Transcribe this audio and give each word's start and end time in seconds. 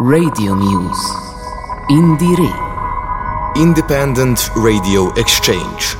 Radio 0.00 0.54
Muse. 0.54 1.10
Indire. 1.90 2.54
Independent 3.56 4.48
Radio 4.54 5.12
Exchange. 5.14 5.96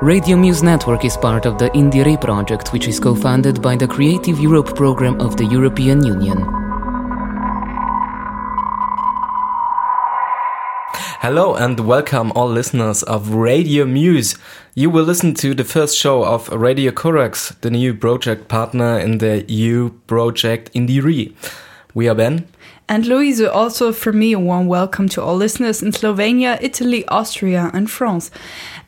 Radio 0.00 0.36
Muse 0.36 0.62
Network 0.62 1.04
is 1.04 1.16
part 1.16 1.44
of 1.44 1.58
the 1.58 1.70
Indire 1.70 2.20
project, 2.20 2.72
which 2.72 2.86
is 2.86 3.00
co 3.00 3.16
funded 3.16 3.60
by 3.60 3.74
the 3.74 3.88
Creative 3.88 4.38
Europe 4.38 4.76
program 4.76 5.20
of 5.20 5.36
the 5.36 5.44
European 5.46 6.04
Union. 6.04 6.38
Hello 11.20 11.56
and 11.56 11.80
welcome 11.80 12.30
all 12.36 12.48
listeners 12.48 13.02
of 13.02 13.34
Radio 13.34 13.86
Muse. 13.86 14.38
You 14.76 14.88
will 14.88 15.02
listen 15.04 15.34
to 15.34 15.52
the 15.52 15.64
first 15.64 15.98
show 15.98 16.24
of 16.24 16.48
Radio 16.50 16.92
Corax, 16.92 17.56
the 17.60 17.70
new 17.72 17.92
project 17.92 18.46
partner 18.46 19.00
in 19.00 19.18
the 19.18 19.44
EU 19.50 19.90
project 20.06 20.72
Indire. 20.74 21.34
We 21.92 22.08
are 22.08 22.14
Ben. 22.14 22.46
And 22.90 23.04
Louise, 23.04 23.42
also 23.42 23.92
from 23.92 24.18
me, 24.18 24.32
a 24.32 24.38
warm 24.38 24.66
welcome 24.66 25.10
to 25.10 25.22
all 25.22 25.36
listeners 25.36 25.82
in 25.82 25.92
Slovenia, 25.92 26.58
Italy, 26.62 27.06
Austria, 27.08 27.70
and 27.74 27.90
France. 27.90 28.30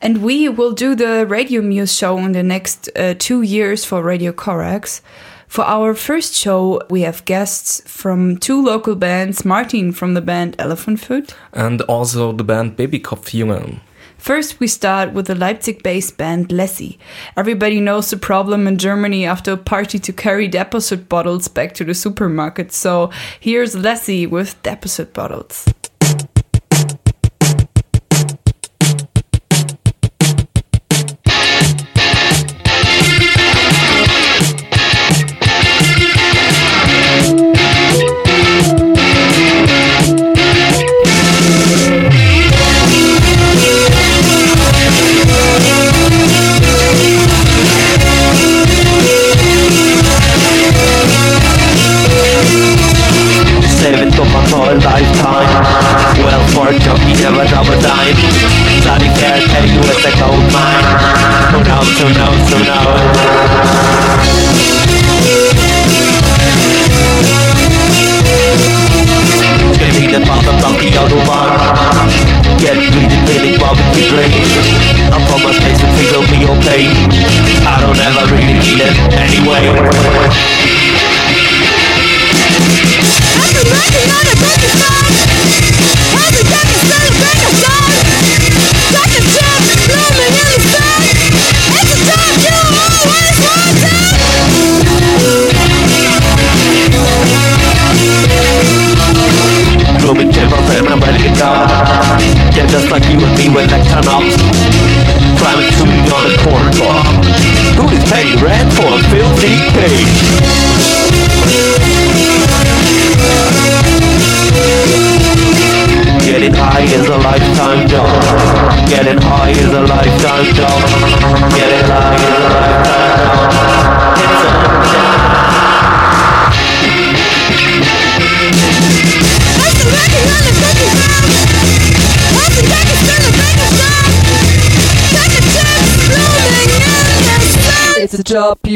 And 0.01 0.23
we 0.23 0.49
will 0.49 0.71
do 0.71 0.95
the 0.95 1.27
Radio 1.27 1.61
Muse 1.61 1.95
show 1.95 2.17
in 2.17 2.31
the 2.31 2.41
next 2.41 2.89
uh, 2.95 3.13
two 3.19 3.43
years 3.43 3.85
for 3.85 4.01
Radio 4.01 4.31
Corax. 4.31 5.03
For 5.47 5.63
our 5.65 5.93
first 5.93 6.33
show, 6.33 6.81
we 6.89 7.01
have 7.01 7.25
guests 7.25 7.83
from 7.85 8.37
two 8.37 8.59
local 8.63 8.95
bands 8.95 9.45
Martin 9.45 9.91
from 9.91 10.15
the 10.15 10.21
band 10.21 10.55
Elephant 10.57 10.99
Foot, 10.99 11.35
And 11.53 11.81
also 11.83 12.31
the 12.31 12.43
band 12.43 12.77
Babykopfjungen. 12.77 13.81
First, 14.21 14.59
we 14.59 14.67
start 14.67 15.13
with 15.13 15.25
the 15.25 15.33
Leipzig 15.33 15.81
based 15.81 16.15
band 16.15 16.49
Lessie. 16.49 16.99
Everybody 17.35 17.79
knows 17.79 18.11
the 18.11 18.17
problem 18.17 18.67
in 18.67 18.77
Germany 18.77 19.25
after 19.25 19.53
a 19.53 19.57
party 19.57 19.97
to 19.97 20.13
carry 20.13 20.47
deposit 20.47 21.09
bottles 21.09 21.47
back 21.47 21.73
to 21.73 21.83
the 21.83 21.95
supermarket. 21.95 22.71
So 22.71 23.09
here's 23.39 23.75
Lessie 23.75 24.29
with 24.29 24.61
deposit 24.61 25.15
bottles. 25.15 25.65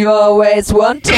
You 0.05 0.11
always 0.11 0.71
wanted. 0.71 1.14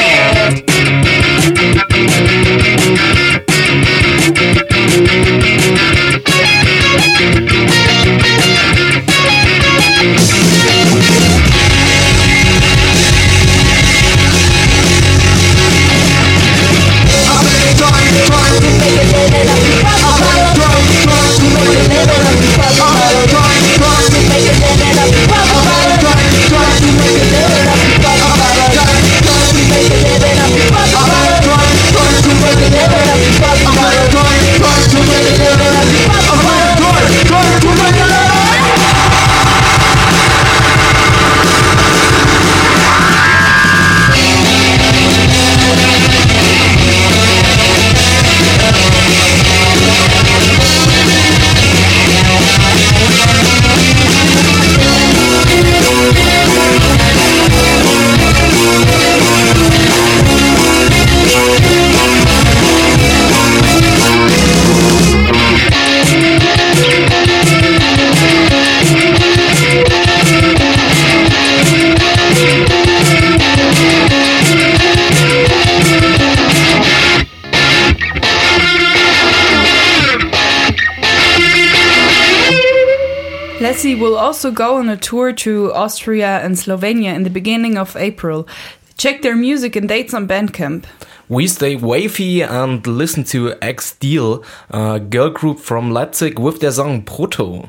Also 84.37 84.51
go 84.51 84.77
on 84.77 84.87
a 84.87 84.95
tour 84.95 85.33
to 85.33 85.73
Austria 85.73 86.39
and 86.43 86.53
Slovenia 86.55 87.15
in 87.15 87.23
the 87.23 87.29
beginning 87.31 87.75
of 87.75 87.95
April. 87.95 88.47
Check 88.95 89.23
their 89.23 89.35
music 89.35 89.75
and 89.75 89.89
dates 89.89 90.13
on 90.13 90.27
Bandcamp. 90.27 90.85
We 91.27 91.47
stay 91.47 91.75
wavy 91.75 92.43
and 92.43 92.85
listen 92.85 93.23
to 93.33 93.55
X 93.63 93.95
Deal, 93.95 94.43
a 94.69 94.99
girl 94.99 95.31
group 95.31 95.57
from 95.57 95.89
Leipzig 95.89 96.37
with 96.37 96.59
their 96.59 96.71
song 96.71 97.01
Proto. 97.01 97.67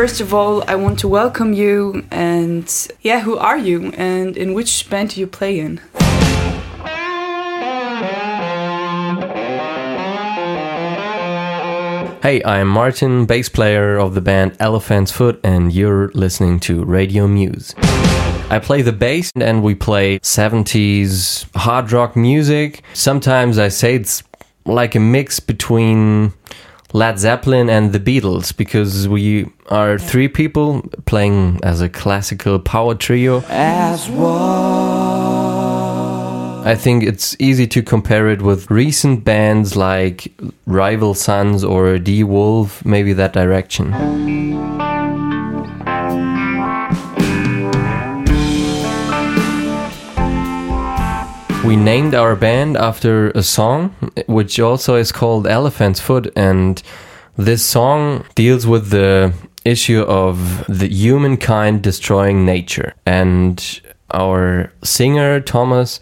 First 0.00 0.22
of 0.22 0.32
all, 0.32 0.64
I 0.66 0.76
want 0.76 0.98
to 1.00 1.08
welcome 1.08 1.52
you. 1.52 2.06
And 2.10 2.66
yeah, 3.02 3.20
who 3.20 3.36
are 3.36 3.58
you? 3.58 3.92
And 3.98 4.34
in 4.34 4.54
which 4.54 4.88
band 4.88 5.10
do 5.10 5.20
you 5.20 5.26
play 5.26 5.60
in? 5.60 5.76
Hey, 12.22 12.42
I'm 12.44 12.68
Martin, 12.68 13.26
bass 13.26 13.50
player 13.50 13.98
of 13.98 14.14
the 14.14 14.22
band 14.22 14.56
Elephant's 14.58 15.12
Foot, 15.12 15.38
and 15.44 15.70
you're 15.70 16.10
listening 16.14 16.60
to 16.60 16.82
Radio 16.82 17.28
Muse. 17.28 17.74
I 18.48 18.58
play 18.58 18.80
the 18.80 18.92
bass 18.92 19.30
and 19.36 19.62
we 19.62 19.74
play 19.74 20.18
70s 20.20 21.44
hard 21.54 21.92
rock 21.92 22.16
music. 22.16 22.82
Sometimes 22.94 23.58
I 23.58 23.68
say 23.68 23.96
it's 23.96 24.22
like 24.64 24.94
a 24.94 25.00
mix 25.00 25.40
between 25.40 26.32
Led 26.92 27.18
Zeppelin 27.18 27.70
and 27.70 27.92
the 27.92 28.00
Beatles 28.00 28.56
because 28.56 29.08
we 29.08 29.48
are 29.68 29.98
three 29.98 30.26
people 30.28 30.82
playing 31.06 31.60
as 31.62 31.80
a 31.80 31.88
classical 31.88 32.58
power 32.58 32.94
trio. 32.96 33.44
As 33.48 34.08
one. 34.08 35.00
I 36.66 36.74
think 36.74 37.04
it's 37.04 37.36
easy 37.38 37.66
to 37.68 37.82
compare 37.82 38.28
it 38.28 38.42
with 38.42 38.70
recent 38.70 39.24
bands 39.24 39.76
like 39.76 40.32
Rival 40.66 41.14
Sons 41.14 41.64
or 41.64 41.96
DeWolff, 41.96 42.84
maybe 42.84 43.12
that 43.14 43.32
direction. 43.32 43.92
We 51.64 51.76
named 51.76 52.14
our 52.14 52.34
band 52.36 52.78
after 52.78 53.30
a 53.30 53.42
song, 53.42 53.90
which 54.26 54.58
also 54.58 54.96
is 54.96 55.12
called 55.12 55.46
Elephant's 55.46 56.00
Foot, 56.00 56.32
and 56.34 56.82
this 57.36 57.62
song 57.62 58.24
deals 58.34 58.66
with 58.66 58.88
the 58.88 59.34
issue 59.64 60.00
of 60.00 60.64
the 60.68 60.88
humankind 60.88 61.82
destroying 61.82 62.46
nature. 62.46 62.94
And 63.04 63.80
our 64.10 64.72
singer, 64.82 65.40
Thomas, 65.40 66.00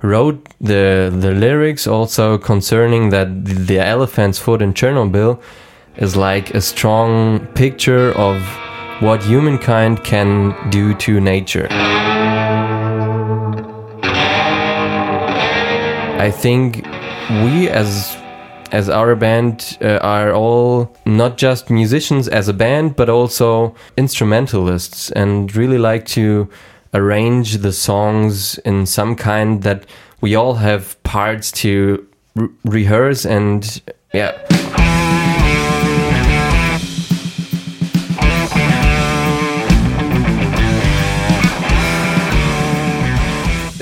wrote 0.00 0.46
the, 0.60 1.12
the 1.12 1.32
lyrics 1.32 1.88
also 1.88 2.38
concerning 2.38 3.08
that 3.08 3.44
the, 3.44 3.80
elephant's 3.80 4.38
foot 4.38 4.62
in 4.62 4.74
Chernobyl 4.74 5.42
is 5.96 6.14
like 6.14 6.54
a 6.54 6.60
strong 6.60 7.46
picture 7.54 8.12
of 8.12 8.40
what 9.00 9.24
humankind 9.24 10.04
can 10.04 10.54
do 10.70 10.94
to 10.94 11.20
nature. 11.20 11.66
I 16.24 16.30
think 16.30 16.86
we 17.44 17.68
as 17.68 18.16
as 18.72 18.88
our 18.88 19.14
band 19.14 19.76
uh, 19.82 19.98
are 19.98 20.32
all 20.32 20.96
not 21.04 21.36
just 21.36 21.68
musicians 21.68 22.28
as 22.28 22.48
a 22.48 22.54
band 22.54 22.96
but 22.96 23.10
also 23.10 23.74
instrumentalists 23.98 25.10
and 25.10 25.54
really 25.54 25.76
like 25.76 26.06
to 26.06 26.48
arrange 26.94 27.58
the 27.58 27.72
songs 27.72 28.56
in 28.64 28.86
some 28.86 29.16
kind 29.16 29.64
that 29.64 29.84
we 30.22 30.34
all 30.34 30.54
have 30.54 30.96
parts 31.02 31.52
to 31.62 32.06
re- 32.34 32.48
rehearse 32.64 33.26
and 33.26 33.82
yeah 34.14 34.32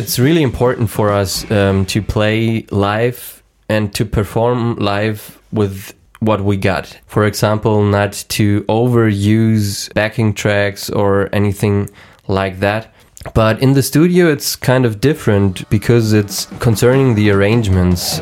It's 0.03 0.19
really 0.19 0.43
important 0.43 0.91
for 0.91 1.13
us 1.13 1.49
um, 1.49 1.87
to 1.87 2.03
play 2.03 2.67
live 2.73 3.41
and 3.69 3.95
to 3.95 4.05
perform 4.05 4.75
live 4.75 5.39
with 5.53 5.95
what 6.19 6.41
we 6.41 6.57
got. 6.57 6.99
For 7.07 7.25
example, 7.25 7.85
not 7.85 8.25
to 8.31 8.63
overuse 8.63 9.95
backing 9.95 10.35
tracks 10.35 10.91
or 10.91 11.33
anything 11.33 11.89
like 12.27 12.59
that. 12.59 12.93
But 13.33 13.63
in 13.63 13.75
the 13.75 13.83
studio, 13.85 14.27
it's 14.27 14.57
kind 14.57 14.85
of 14.85 15.01
different 15.01 15.71
because 15.71 16.13
it's 16.13 16.47
concerning 16.59 17.15
the 17.15 17.31
arrangements. 17.31 18.19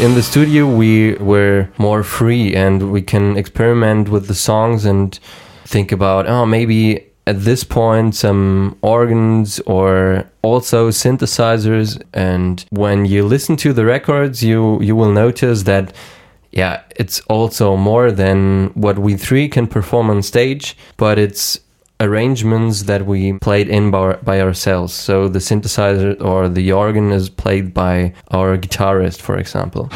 In 0.00 0.14
the 0.14 0.22
studio, 0.22 0.68
we 0.68 1.14
were 1.14 1.68
more 1.78 2.04
free 2.04 2.54
and 2.54 2.92
we 2.92 3.02
can 3.02 3.36
experiment 3.36 4.08
with 4.08 4.28
the 4.28 4.36
songs 4.36 4.84
and 4.84 5.18
think 5.68 5.92
about, 5.92 6.26
oh, 6.26 6.46
maybe 6.46 7.04
at 7.26 7.40
this 7.40 7.62
point 7.62 8.14
some 8.14 8.74
organs 8.80 9.60
or 9.66 10.24
also 10.40 10.88
synthesizers 10.88 12.02
and 12.14 12.64
when 12.70 13.04
you 13.04 13.22
listen 13.22 13.54
to 13.54 13.74
the 13.74 13.84
records 13.84 14.42
you 14.42 14.80
you 14.80 14.96
will 14.96 15.12
notice 15.12 15.64
that 15.64 15.92
yeah 16.52 16.80
it's 16.96 17.20
also 17.28 17.76
more 17.76 18.10
than 18.10 18.68
what 18.68 18.98
we 18.98 19.14
three 19.14 19.46
can 19.46 19.66
perform 19.66 20.08
on 20.08 20.22
stage 20.22 20.74
but 20.96 21.18
it's 21.18 21.60
arrangements 22.00 22.84
that 22.84 23.06
we 23.06 23.32
played 23.34 23.68
in 23.68 23.90
by, 23.90 24.14
by 24.22 24.40
ourselves. 24.40 24.94
So 24.94 25.28
the 25.28 25.40
synthesizer 25.40 26.20
or 26.20 26.48
the 26.48 26.72
organ 26.72 27.10
is 27.10 27.28
played 27.28 27.74
by 27.74 28.14
our 28.30 28.56
guitarist 28.56 29.20
for 29.20 29.36
example 29.36 29.90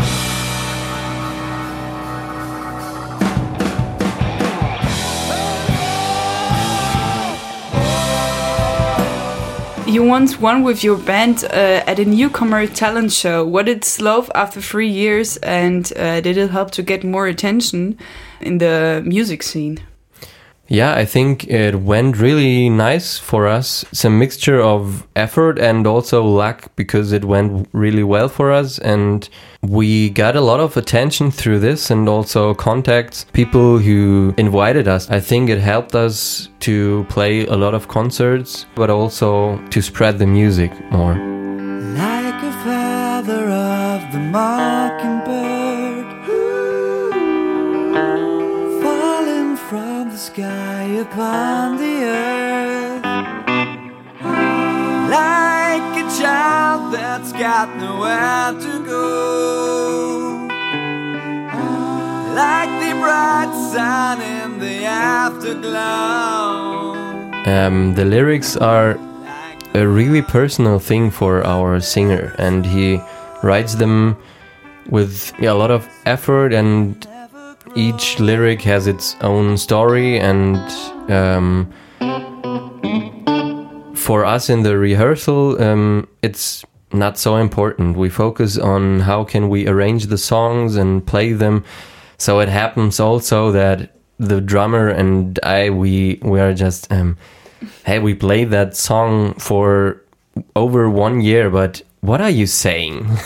You 9.92 10.02
once 10.02 10.40
won 10.40 10.62
with 10.62 10.82
your 10.82 10.96
band 10.96 11.44
uh, 11.44 11.84
at 11.86 11.98
a 11.98 12.06
newcomer 12.06 12.66
talent 12.66 13.12
show. 13.12 13.44
What 13.44 13.66
did 13.66 13.84
Slove 13.84 14.32
after 14.34 14.58
three 14.58 14.88
years, 14.88 15.36
and 15.42 15.92
uh, 15.98 16.22
did 16.22 16.38
it 16.38 16.50
help 16.50 16.70
to 16.70 16.82
get 16.82 17.04
more 17.04 17.26
attention 17.26 17.98
in 18.40 18.56
the 18.56 19.02
music 19.04 19.42
scene? 19.42 19.80
Yeah, 20.72 20.94
I 20.94 21.04
think 21.04 21.48
it 21.48 21.74
went 21.74 22.16
really 22.16 22.70
nice 22.70 23.18
for 23.18 23.46
us. 23.46 23.84
It's 23.92 24.06
a 24.06 24.08
mixture 24.08 24.58
of 24.58 25.06
effort 25.14 25.58
and 25.58 25.86
also 25.86 26.24
luck 26.24 26.74
because 26.76 27.12
it 27.12 27.26
went 27.26 27.68
really 27.72 28.02
well 28.02 28.26
for 28.26 28.50
us. 28.50 28.78
And 28.78 29.28
we 29.60 30.08
got 30.08 30.34
a 30.34 30.40
lot 30.40 30.60
of 30.60 30.78
attention 30.78 31.30
through 31.30 31.58
this 31.58 31.90
and 31.90 32.08
also 32.08 32.54
contacts, 32.54 33.26
people 33.34 33.76
who 33.76 34.32
invited 34.38 34.88
us. 34.88 35.10
I 35.10 35.20
think 35.20 35.50
it 35.50 35.60
helped 35.60 35.94
us 35.94 36.48
to 36.60 37.04
play 37.10 37.44
a 37.44 37.54
lot 37.54 37.74
of 37.74 37.88
concerts, 37.88 38.64
but 38.74 38.88
also 38.88 39.58
to 39.68 39.82
spread 39.82 40.18
the 40.18 40.26
music 40.26 40.72
more. 40.90 41.16
Like 41.98 42.42
a 42.42 42.52
feather 42.64 43.46
of 43.50 44.10
the 44.10 44.20
mockingbird 44.20 46.01
upon 51.02 51.76
the 51.78 51.96
earth. 52.04 53.04
Like 55.10 55.88
a 55.98 56.06
child 56.20 56.94
that's 56.94 57.32
got 57.32 57.68
nowhere 57.76 58.52
to 58.66 58.74
go. 58.86 60.46
Like 62.40 62.72
the 62.84 62.92
bright 63.00 63.52
sun 63.72 64.20
in 64.22 64.60
the 64.60 64.84
afterglow. 64.84 65.82
Um, 67.46 67.94
the 67.94 68.04
lyrics 68.04 68.56
are 68.56 68.96
a 69.74 69.84
really 69.84 70.22
personal 70.22 70.78
thing 70.78 71.10
for 71.10 71.44
our 71.44 71.80
singer, 71.80 72.32
and 72.38 72.64
he 72.64 73.00
writes 73.42 73.74
them 73.74 74.16
with 74.88 75.32
yeah, 75.40 75.50
a 75.50 75.58
lot 75.62 75.72
of 75.72 75.88
effort, 76.06 76.52
and 76.52 77.06
each 77.74 78.20
lyric 78.20 78.62
has 78.62 78.86
its 78.86 79.16
own 79.20 79.56
story. 79.56 80.18
And 80.18 80.56
um, 81.10 81.72
for 83.94 84.24
us 84.24 84.50
in 84.50 84.62
the 84.62 84.76
rehearsal, 84.76 85.62
um, 85.62 86.08
it's 86.22 86.64
not 86.92 87.18
so 87.18 87.36
important. 87.36 87.96
We 87.96 88.08
focus 88.10 88.58
on 88.58 89.00
how 89.00 89.24
can 89.24 89.48
we 89.48 89.66
arrange 89.66 90.06
the 90.06 90.18
songs 90.18 90.76
and 90.76 91.06
play 91.06 91.32
them. 91.32 91.64
So 92.18 92.40
it 92.40 92.48
happens 92.48 93.00
also 93.00 93.50
that 93.52 93.96
the 94.18 94.40
drummer 94.40 94.88
and 94.88 95.40
I 95.42 95.70
we 95.70 96.20
we 96.22 96.38
are 96.38 96.54
just 96.54 96.92
um, 96.92 97.16
hey 97.84 97.98
we 97.98 98.14
played 98.14 98.50
that 98.50 98.76
song 98.76 99.34
for 99.34 100.02
over 100.54 100.88
one 100.88 101.20
year, 101.20 101.50
but 101.50 101.82
what 102.00 102.20
are 102.20 102.30
you 102.30 102.46
saying? 102.46 103.06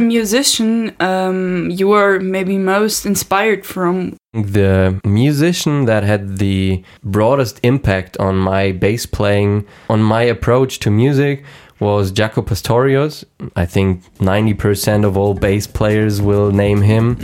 a 0.00 0.02
musician 0.02 0.94
um, 1.00 1.70
you 1.70 1.92
are 1.92 2.18
maybe 2.20 2.56
most 2.58 3.06
inspired 3.06 3.64
from? 3.66 4.16
The 4.32 5.00
musician 5.04 5.84
that 5.84 6.02
had 6.02 6.38
the 6.38 6.82
broadest 7.02 7.60
impact 7.62 8.16
on 8.18 8.36
my 8.36 8.72
bass 8.72 9.06
playing, 9.06 9.66
on 9.88 10.02
my 10.02 10.22
approach 10.22 10.78
to 10.80 10.90
music, 10.90 11.44
was 11.80 12.12
Jaco 12.12 12.46
Pastorius. 12.46 13.24
I 13.56 13.66
think 13.66 14.04
90% 14.18 15.04
of 15.04 15.16
all 15.16 15.34
bass 15.34 15.66
players 15.66 16.20
will 16.20 16.50
name 16.50 16.80
him. 16.82 17.16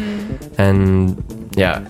And 0.59 1.23
yeah, 1.57 1.89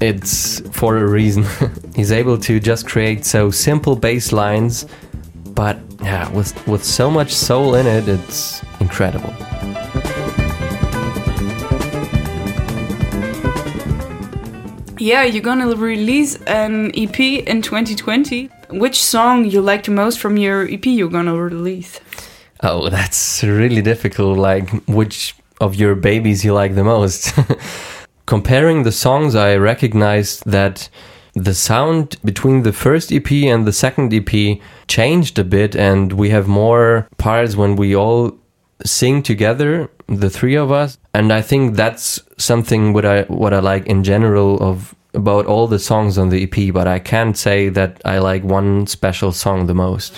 it's 0.00 0.60
for 0.76 0.96
a 0.98 1.06
reason. 1.06 1.44
He's 1.96 2.12
able 2.12 2.38
to 2.38 2.60
just 2.60 2.86
create 2.86 3.24
so 3.24 3.50
simple 3.50 3.96
bass 3.96 4.32
lines, 4.32 4.86
but 5.54 5.78
yeah, 6.02 6.30
with, 6.30 6.52
with 6.66 6.84
so 6.84 7.10
much 7.10 7.32
soul 7.32 7.74
in 7.76 7.86
it, 7.86 8.08
it's 8.08 8.62
incredible. 8.80 9.34
Yeah, 15.04 15.24
you're 15.24 15.42
gonna 15.42 15.76
release 15.76 16.36
an 16.46 16.90
EP 16.94 17.20
in 17.20 17.60
2020. 17.60 18.48
Which 18.70 19.02
song 19.02 19.44
you 19.44 19.60
like 19.60 19.82
the 19.82 19.90
most 19.90 20.18
from 20.18 20.38
your 20.38 20.66
EP 20.66 20.86
you're 20.86 21.10
gonna 21.10 21.36
release? 21.36 22.00
Oh, 22.62 22.88
that's 22.88 23.44
really 23.44 23.82
difficult. 23.82 24.38
Like, 24.38 24.70
which 24.86 25.36
of 25.60 25.74
your 25.74 25.94
babies 25.94 26.42
you 26.42 26.54
like 26.54 26.74
the 26.74 26.84
most? 26.84 27.34
Comparing 28.26 28.84
the 28.84 28.92
songs, 28.92 29.34
I 29.34 29.56
recognized 29.56 30.42
that 30.46 30.88
the 31.34 31.52
sound 31.52 32.16
between 32.24 32.62
the 32.62 32.72
first 32.72 33.12
EP 33.12 33.30
and 33.30 33.66
the 33.66 33.74
second 33.74 34.14
EP 34.14 34.58
changed 34.88 35.38
a 35.38 35.44
bit, 35.44 35.76
and 35.76 36.14
we 36.14 36.30
have 36.30 36.48
more 36.48 37.10
parts 37.18 37.56
when 37.56 37.76
we 37.76 37.94
all 37.94 38.38
sing 38.86 39.22
together, 39.22 39.90
the 40.06 40.30
three 40.30 40.54
of 40.54 40.70
us. 40.70 40.98
And 41.12 41.32
I 41.32 41.42
think 41.42 41.76
that's 41.76 42.20
something 42.38 42.92
what 42.92 43.04
I 43.04 43.22
what 43.22 43.54
I 43.54 43.60
like 43.60 43.86
in 43.86 44.04
general 44.04 44.60
of 44.62 44.94
about 45.14 45.46
all 45.46 45.66
the 45.66 45.78
songs 45.78 46.18
on 46.18 46.28
the 46.28 46.42
EP. 46.42 46.72
But 46.72 46.86
I 46.86 46.98
can't 46.98 47.36
say 47.36 47.68
that 47.70 48.00
I 48.04 48.18
like 48.18 48.42
one 48.44 48.86
special 48.86 49.32
song 49.32 49.66
the 49.66 49.74
most. 49.74 50.14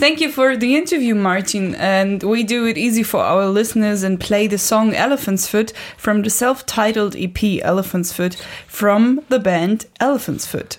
Thank 0.00 0.22
you 0.22 0.32
for 0.32 0.56
the 0.56 0.76
interview, 0.76 1.14
Martin. 1.14 1.74
And 1.74 2.22
we 2.22 2.42
do 2.42 2.66
it 2.66 2.78
easy 2.78 3.02
for 3.02 3.20
our 3.20 3.46
listeners 3.46 4.02
and 4.02 4.18
play 4.18 4.46
the 4.46 4.56
song 4.56 4.94
Elephant's 4.94 5.46
Foot 5.46 5.74
from 5.98 6.22
the 6.22 6.30
self 6.30 6.64
titled 6.64 7.14
EP 7.16 7.60
Elephant's 7.62 8.10
Foot 8.10 8.36
from 8.66 9.22
the 9.28 9.38
band 9.38 9.84
Elephant's 10.00 10.46
Foot. 10.46 10.78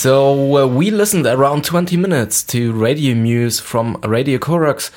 So 0.00 0.56
uh, 0.56 0.66
we 0.66 0.90
listened 0.90 1.26
around 1.26 1.62
20 1.62 1.98
minutes 1.98 2.42
to 2.44 2.72
Radio 2.72 3.14
Muse 3.14 3.60
from 3.60 4.00
Radio 4.00 4.38
Corax. 4.38 4.90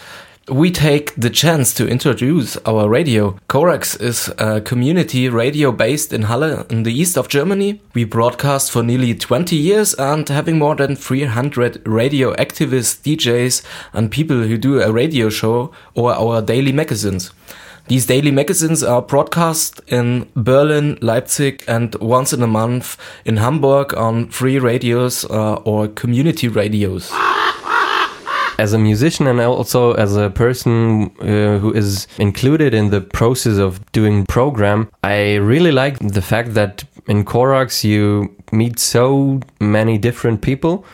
We 0.48 0.72
take 0.72 1.14
the 1.16 1.30
chance 1.30 1.74
to 1.74 1.90
introduce 1.90 2.56
our 2.66 2.88
radio. 2.88 3.38
Corax 3.50 3.98
is 3.98 4.30
a 4.38 4.62
community 4.62 5.28
radio 5.28 5.74
based 5.74 6.14
in 6.14 6.22
Halle 6.22 6.66
in 6.70 6.84
the 6.84 6.94
east 6.94 7.18
of 7.18 7.28
Germany. 7.28 7.82
We 7.94 8.06
broadcast 8.06 8.72
for 8.72 8.82
nearly 8.82 9.14
20 9.14 9.58
years 9.58 9.94
and 9.96 10.30
having 10.30 10.58
more 10.58 10.78
than 10.78 10.96
300 10.96 11.86
radio 11.86 12.34
activists, 12.36 12.96
DJs 13.04 13.62
and 13.92 14.10
people 14.10 14.44
who 14.44 14.58
do 14.58 14.82
a 14.82 14.90
radio 14.90 15.28
show 15.28 15.74
or 15.96 16.14
our 16.14 16.42
daily 16.42 16.72
magazines. 16.72 17.34
These 17.88 18.06
daily 18.06 18.32
magazines 18.32 18.82
are 18.82 19.02
broadcast 19.02 19.82
in 19.88 20.30
Berlin, 20.38 20.98
Leipzig, 21.02 21.66
and 21.68 21.94
once 21.96 22.32
in 22.32 22.42
a 22.42 22.48
month 22.48 22.98
in 23.26 23.36
Hamburg 23.38 23.94
on 23.96 24.30
free 24.30 24.58
radios 24.58 25.26
uh, 25.26 25.56
or 25.66 25.90
community 25.90 26.48
radios. 26.48 27.12
as 28.58 28.72
a 28.72 28.78
musician 28.78 29.28
and 29.28 29.42
also 29.42 29.94
as 29.94 30.16
a 30.16 30.30
person 30.30 31.12
uh, 31.20 31.58
who 31.58 31.74
is 31.74 32.08
included 32.20 32.74
in 32.74 32.90
the 32.90 33.02
process 33.02 33.58
of 33.58 33.84
doing 33.94 34.26
program 34.26 34.88
i 35.04 35.34
really 35.36 35.72
like 35.72 35.98
the 36.00 36.22
fact 36.22 36.54
that 36.54 36.84
in 37.08 37.26
Corax 37.26 37.84
you 37.84 38.34
meet 38.52 38.78
so 38.78 39.40
many 39.60 39.98
different 39.98 40.42
people 40.44 40.86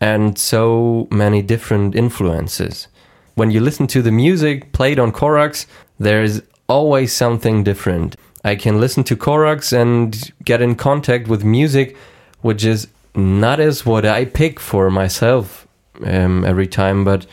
and 0.00 0.36
so 0.36 1.06
many 1.10 1.40
different 1.40 1.94
influences 1.94 2.88
when 3.34 3.50
you 3.50 3.60
listen 3.60 3.86
to 3.88 4.02
the 4.02 4.12
music 4.12 4.72
played 4.72 4.98
on 4.98 5.10
Corax 5.12 5.66
there's 5.98 6.40
always 6.68 7.12
something 7.12 7.62
different 7.64 8.16
i 8.44 8.54
can 8.54 8.80
listen 8.80 9.04
to 9.04 9.16
Corax 9.16 9.72
and 9.72 10.32
get 10.44 10.60
in 10.62 10.74
contact 10.74 11.28
with 11.28 11.44
music 11.44 11.96
which 12.42 12.64
is 12.64 12.88
not 13.14 13.60
as 13.60 13.86
what 13.86 14.04
i 14.04 14.24
pick 14.24 14.60
for 14.60 14.90
myself 14.90 15.64
um, 16.02 16.44
every 16.44 16.66
time, 16.66 17.04
but 17.04 17.26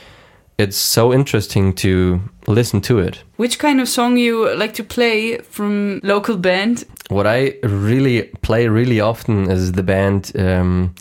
it's 0.58 0.78
so 0.78 1.14
interesting 1.14 1.74
to 1.74 2.22
listen 2.48 2.82
to 2.82 3.00
it. 3.00 3.24
Which 3.38 3.58
kind 3.58 3.82
of 3.82 3.90
song 3.90 4.18
you 4.18 4.54
like 4.56 4.74
to 4.76 4.84
play 4.84 5.38
from 5.40 6.00
local 6.04 6.38
band? 6.38 6.86
What 7.10 7.26
I 7.26 7.56
really 7.64 8.24
play 8.42 8.68
really 8.68 9.00
often 9.00 9.50
is 9.50 9.72
the 9.72 9.84
band 9.84 10.32
um, 10.38 10.96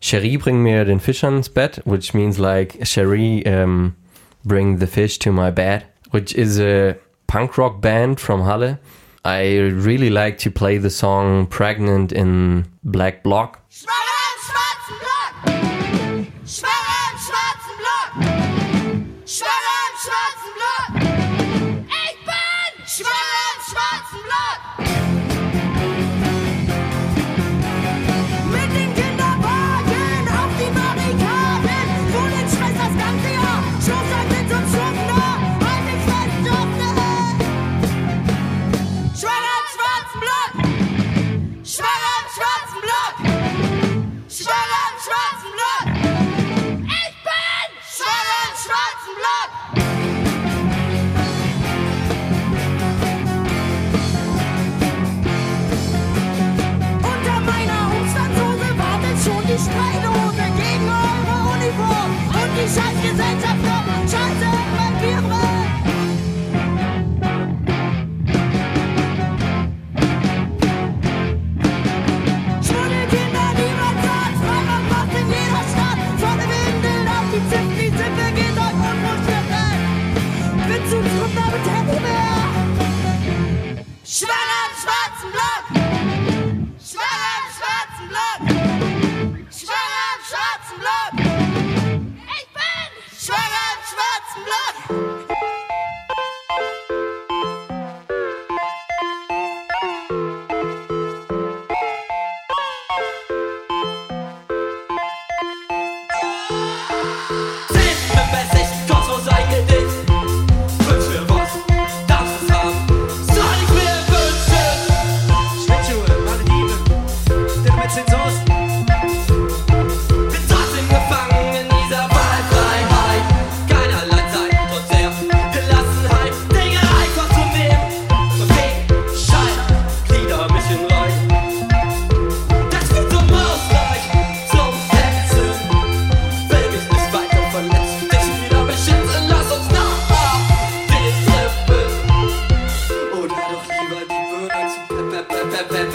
Cherie 0.00 0.36
bring 0.36 0.62
mir 0.62 0.84
den 0.84 1.00
Fisch 1.00 1.24
ans 1.24 1.48
Bett, 1.48 1.76
which 1.86 2.14
means 2.14 2.38
like 2.38 2.84
Cherie 2.84 3.44
um, 3.46 3.96
bring 4.44 4.78
the 4.78 4.86
fish 4.86 5.18
to 5.18 5.32
my 5.32 5.50
bed, 5.50 5.84
which 6.10 6.34
is 6.34 6.58
a 6.60 6.96
punk 7.26 7.58
rock 7.58 7.80
band 7.80 8.20
from 8.20 8.42
Halle. 8.42 8.78
I 9.24 9.56
really 9.58 10.10
like 10.10 10.38
to 10.38 10.50
play 10.50 10.78
the 10.78 10.90
song 10.90 11.46
Pregnant 11.46 12.12
in 12.12 12.66
Black 12.82 13.22
Block. 13.22 13.60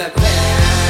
the 0.04 0.10
ground. 0.10 0.83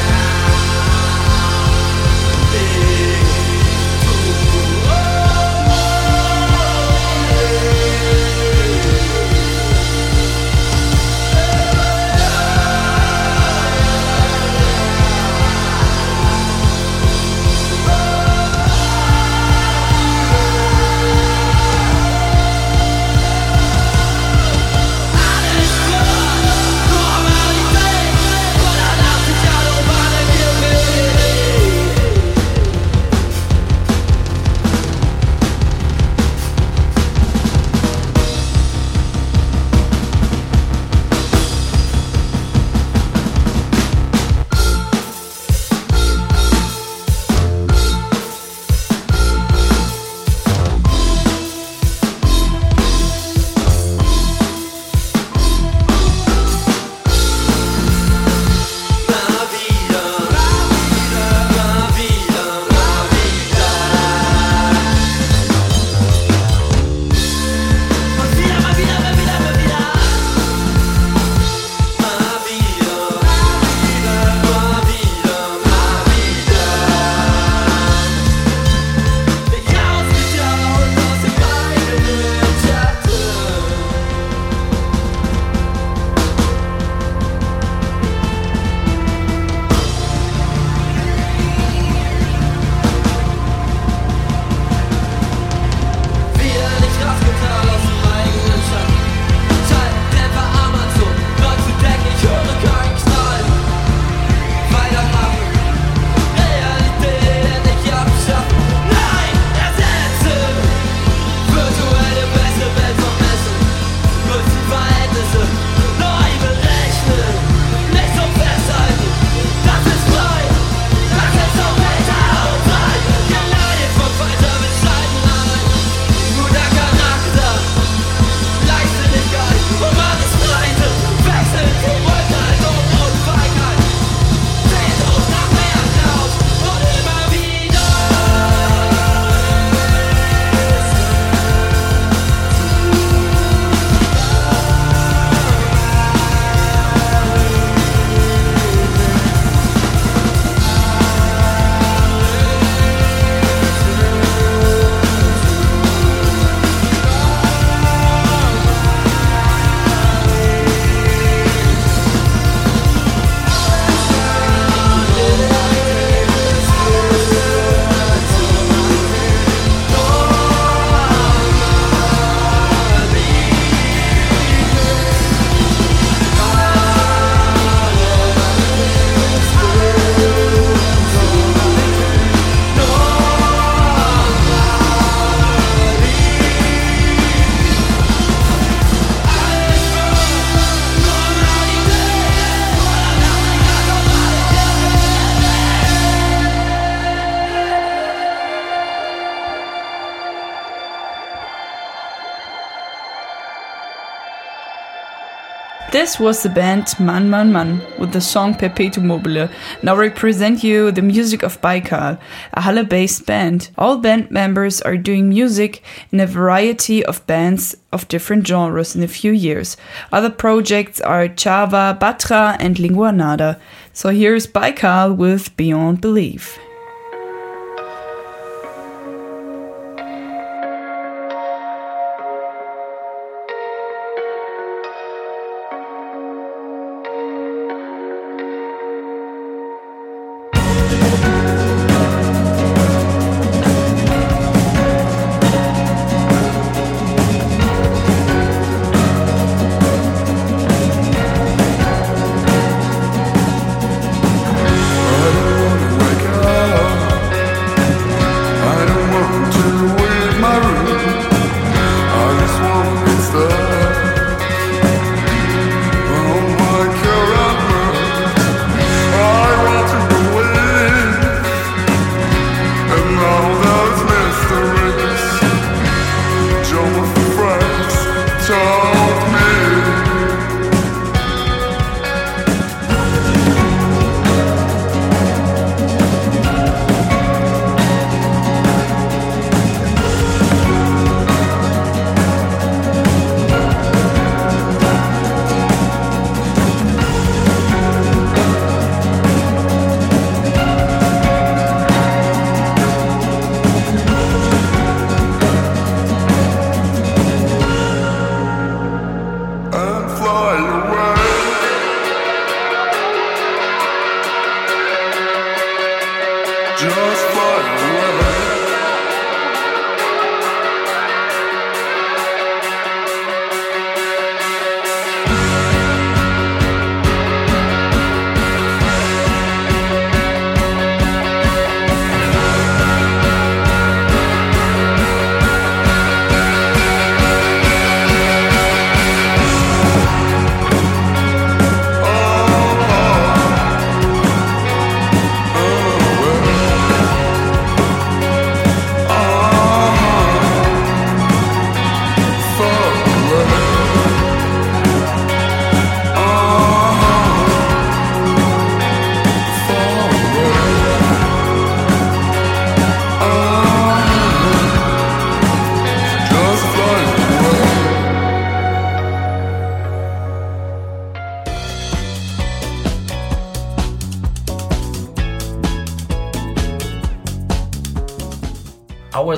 This 206.04 206.20
was 206.20 206.42
the 206.42 206.50
band 206.50 207.00
Man 207.00 207.30
Man 207.30 207.50
Man 207.50 207.80
with 207.98 208.12
the 208.12 208.20
song 208.20 208.54
Perpetuum 208.54 209.06
Mobile. 209.06 209.48
Now 209.82 209.98
I 209.98 210.10
present 210.10 210.62
you 210.62 210.92
the 210.92 211.00
music 211.00 211.42
of 211.42 211.58
Baikal, 211.62 212.20
a 212.52 212.60
Halle 212.60 212.84
based 212.84 213.24
band. 213.24 213.70
All 213.78 213.96
band 213.96 214.30
members 214.30 214.82
are 214.82 214.98
doing 214.98 215.30
music 215.30 215.82
in 216.12 216.20
a 216.20 216.26
variety 216.26 217.02
of 217.02 217.26
bands 217.26 217.74
of 217.90 218.06
different 218.08 218.46
genres 218.46 218.94
in 218.94 219.02
a 219.02 219.08
few 219.08 219.32
years. 219.32 219.78
Other 220.12 220.28
projects 220.28 221.00
are 221.00 221.26
Chava, 221.26 221.98
Batra, 221.98 222.58
and 222.60 222.78
Lingua 222.78 223.10
Nada. 223.10 223.58
So 223.94 224.10
here's 224.10 224.46
Baikal 224.46 225.16
with 225.16 225.56
Beyond 225.56 226.02
Belief. 226.02 226.58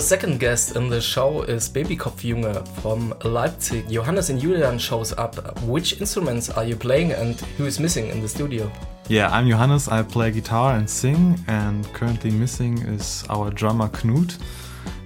Second 0.07 0.39
guest 0.39 0.77
in 0.77 0.89
the 0.89 1.01
show 1.01 1.43
is 1.43 1.69
Babykopfjunge 1.69 2.69
from 2.81 3.13
Leipzig. 3.25 3.91
Johannes 3.91 4.31
and 4.31 4.41
Julian 4.41 4.79
shows 4.79 5.13
up. 5.13 5.35
Which 5.63 6.01
instruments 6.01 6.49
are 6.49 6.63
you 6.63 6.77
playing 6.77 7.11
and 7.11 7.35
who 7.59 7.67
is 7.67 7.81
missing 7.81 8.07
in 8.07 8.21
the 8.21 8.29
studio? 8.29 8.71
Yeah, 9.09 9.29
I'm 9.31 9.49
Johannes. 9.49 9.89
I 9.89 10.05
play 10.05 10.31
guitar 10.31 10.77
and 10.77 10.89
sing, 10.89 11.37
and 11.49 11.85
currently 11.93 12.31
missing 12.31 12.79
is 12.79 13.25
our 13.31 13.51
drummer 13.51 13.89
Knut. 13.89 14.39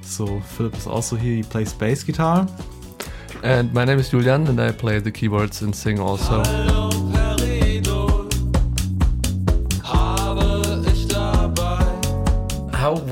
So 0.02 0.38
Philip 0.40 0.76
is 0.76 0.86
also 0.86 1.16
here. 1.16 1.36
He 1.36 1.42
plays 1.44 1.72
bass 1.72 2.02
guitar. 2.02 2.46
And 3.42 3.72
my 3.72 3.86
name 3.86 3.98
is 3.98 4.10
Julian, 4.10 4.48
and 4.48 4.60
I 4.60 4.70
play 4.70 4.98
the 4.98 5.10
keyboards 5.10 5.62
and 5.62 5.74
sing 5.74 5.98
also. 5.98 6.44
How 6.44 7.09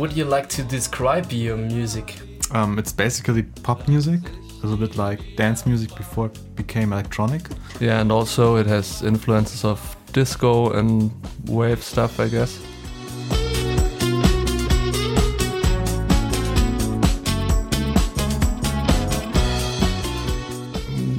would 0.08 0.16
you 0.16 0.24
like 0.24 0.48
to 0.48 0.62
describe 0.62 1.30
your 1.32 1.58
music? 1.58 2.18
Um, 2.52 2.78
it's 2.78 2.94
basically 2.94 3.42
pop 3.42 3.86
music, 3.88 4.20
a 4.24 4.66
little 4.66 4.78
bit 4.78 4.96
like 4.96 5.20
dance 5.36 5.66
music 5.66 5.94
before 5.94 6.26
it 6.26 6.56
became 6.56 6.94
electronic. 6.94 7.42
Yeah, 7.78 8.00
and 8.00 8.10
also 8.10 8.56
it 8.56 8.64
has 8.66 9.02
influences 9.02 9.66
of 9.66 9.96
disco 10.14 10.72
and 10.72 11.12
wave 11.44 11.82
stuff, 11.84 12.18
I 12.20 12.28
guess. 12.28 12.58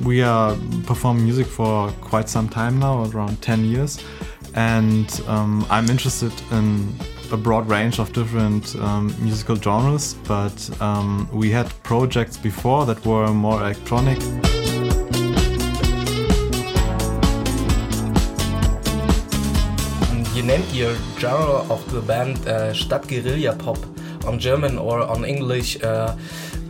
We 0.03 0.23
are 0.23 0.57
performing 0.87 1.25
music 1.25 1.45
for 1.45 1.91
quite 2.01 2.27
some 2.27 2.49
time 2.49 2.79
now, 2.79 3.03
around 3.03 3.39
10 3.43 3.65
years, 3.65 4.03
and 4.55 5.21
um, 5.27 5.63
I'm 5.69 5.91
interested 5.91 6.33
in 6.49 6.91
a 7.31 7.37
broad 7.37 7.67
range 7.69 7.99
of 7.99 8.11
different 8.13 8.75
um, 8.77 9.13
musical 9.19 9.55
genres, 9.55 10.15
but 10.27 10.81
um, 10.81 11.29
we 11.31 11.49
had 11.51 11.67
projects 11.83 12.37
before 12.37 12.85
that 12.85 13.05
were 13.05 13.27
more 13.33 13.59
electronic. 13.61 14.19
You 20.35 20.43
named 20.43 20.71
your 20.71 20.95
genre 21.17 21.67
of 21.69 21.91
the 21.91 22.01
band 22.01 22.37
uh, 22.47 22.73
Stadtguerilla 22.73 23.57
Pop 23.59 23.77
on 24.25 24.39
German 24.39 24.77
or 24.77 25.01
on 25.01 25.25
English 25.25 25.81
uh, 25.83 26.15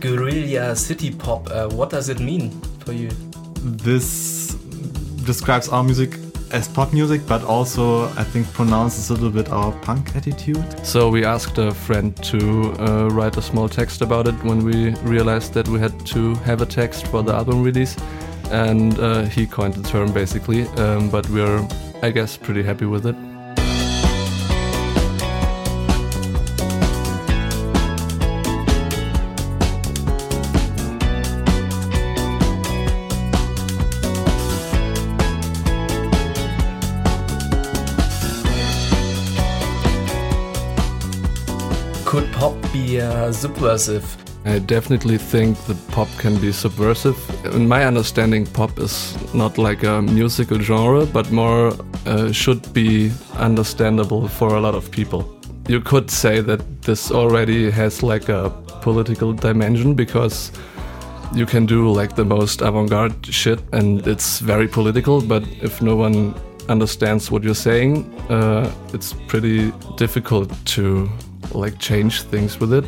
Guerrilla 0.00 0.74
City 0.76 1.10
Pop. 1.10 1.48
Uh, 1.50 1.68
what 1.68 1.90
does 1.90 2.08
it 2.08 2.20
mean 2.20 2.50
for 2.84 2.92
you? 2.92 3.10
This 3.62 4.54
describes 5.24 5.68
our 5.68 5.84
music 5.84 6.18
as 6.52 6.68
pop 6.68 6.92
music, 6.92 7.22
but 7.26 7.42
also 7.44 8.04
I 8.16 8.24
think 8.24 8.52
pronounces 8.52 9.10
a 9.10 9.14
little 9.14 9.30
bit 9.30 9.50
our 9.50 9.72
punk 9.82 10.16
attitude. 10.16 10.64
So 10.86 11.08
we 11.08 11.24
asked 11.24 11.58
a 11.58 11.72
friend 11.72 12.16
to 12.24 12.72
uh, 12.78 13.08
write 13.08 13.36
a 13.36 13.42
small 13.42 13.68
text 13.68 14.02
about 14.02 14.26
it 14.26 14.34
when 14.44 14.64
we 14.64 14.90
realized 15.02 15.54
that 15.54 15.68
we 15.68 15.78
had 15.78 16.06
to 16.06 16.34
have 16.46 16.60
a 16.60 16.66
text 16.66 17.06
for 17.08 17.22
the 17.22 17.34
album 17.34 17.62
release. 17.62 17.96
And 18.50 18.98
uh, 18.98 19.22
he 19.22 19.46
coined 19.46 19.74
the 19.74 19.88
term 19.88 20.12
basically, 20.12 20.62
um, 20.76 21.08
but 21.08 21.28
we're, 21.30 21.66
I 22.02 22.10
guess, 22.10 22.36
pretty 22.36 22.62
happy 22.62 22.86
with 22.86 23.06
it. 23.06 23.29
Be 42.72 43.00
uh, 43.00 43.32
subversive? 43.32 44.16
I 44.44 44.58
definitely 44.58 45.18
think 45.18 45.58
that 45.66 45.76
pop 45.88 46.08
can 46.18 46.38
be 46.40 46.52
subversive. 46.52 47.16
In 47.54 47.68
my 47.68 47.84
understanding, 47.84 48.46
pop 48.46 48.78
is 48.78 49.16
not 49.34 49.58
like 49.58 49.82
a 49.82 50.00
musical 50.00 50.58
genre, 50.58 51.04
but 51.04 51.30
more 51.30 51.72
uh, 52.06 52.32
should 52.32 52.72
be 52.72 53.12
understandable 53.36 54.28
for 54.28 54.56
a 54.56 54.60
lot 54.60 54.74
of 54.74 54.90
people. 54.90 55.38
You 55.68 55.80
could 55.80 56.10
say 56.10 56.40
that 56.40 56.82
this 56.82 57.10
already 57.12 57.70
has 57.70 58.02
like 58.02 58.28
a 58.28 58.50
political 58.80 59.32
dimension 59.32 59.94
because 59.94 60.52
you 61.34 61.46
can 61.46 61.66
do 61.66 61.92
like 61.92 62.16
the 62.16 62.24
most 62.24 62.60
avant-garde 62.60 63.26
shit 63.26 63.60
and 63.72 64.06
it's 64.06 64.40
very 64.40 64.66
political 64.66 65.20
but 65.20 65.44
if 65.62 65.80
no 65.80 65.94
one 65.94 66.34
understands 66.68 67.30
what 67.30 67.44
you're 67.44 67.54
saying 67.54 68.04
uh, 68.30 68.68
it's 68.92 69.12
pretty 69.28 69.72
difficult 69.96 70.50
to 70.64 71.08
like 71.54 71.78
change 71.78 72.22
things 72.22 72.58
with 72.60 72.72
it 72.72 72.84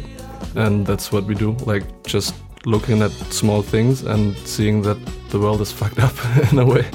and 0.54 0.86
that's 0.86 1.12
what 1.12 1.24
we 1.24 1.34
do 1.34 1.52
like 1.66 1.84
just 2.04 2.34
looking 2.64 3.02
at 3.02 3.10
small 3.10 3.62
things 3.62 4.02
and 4.02 4.36
seeing 4.38 4.82
that 4.82 4.98
the 5.30 5.38
world 5.38 5.60
is 5.60 5.72
fucked 5.80 5.98
up 5.98 6.14
in 6.52 6.58
a 6.58 6.64
way 6.64 6.88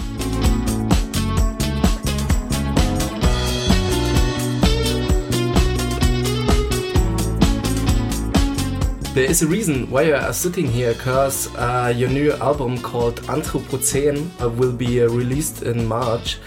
There 9.18 9.26
is 9.26 9.42
a 9.42 9.48
reason 9.48 9.90
why 9.90 10.04
you 10.04 10.14
are 10.14 10.32
sitting 10.32 10.68
here, 10.68 10.94
because 10.94 11.52
uh, 11.56 11.92
your 11.94 12.08
new 12.08 12.34
album 12.34 12.78
called 12.80 13.20
Anthropocene 13.24 14.30
uh, 14.40 14.48
will 14.48 14.72
be 14.72 15.02
uh, 15.02 15.10
released 15.10 15.64
in 15.64 15.88
March. 15.88 16.38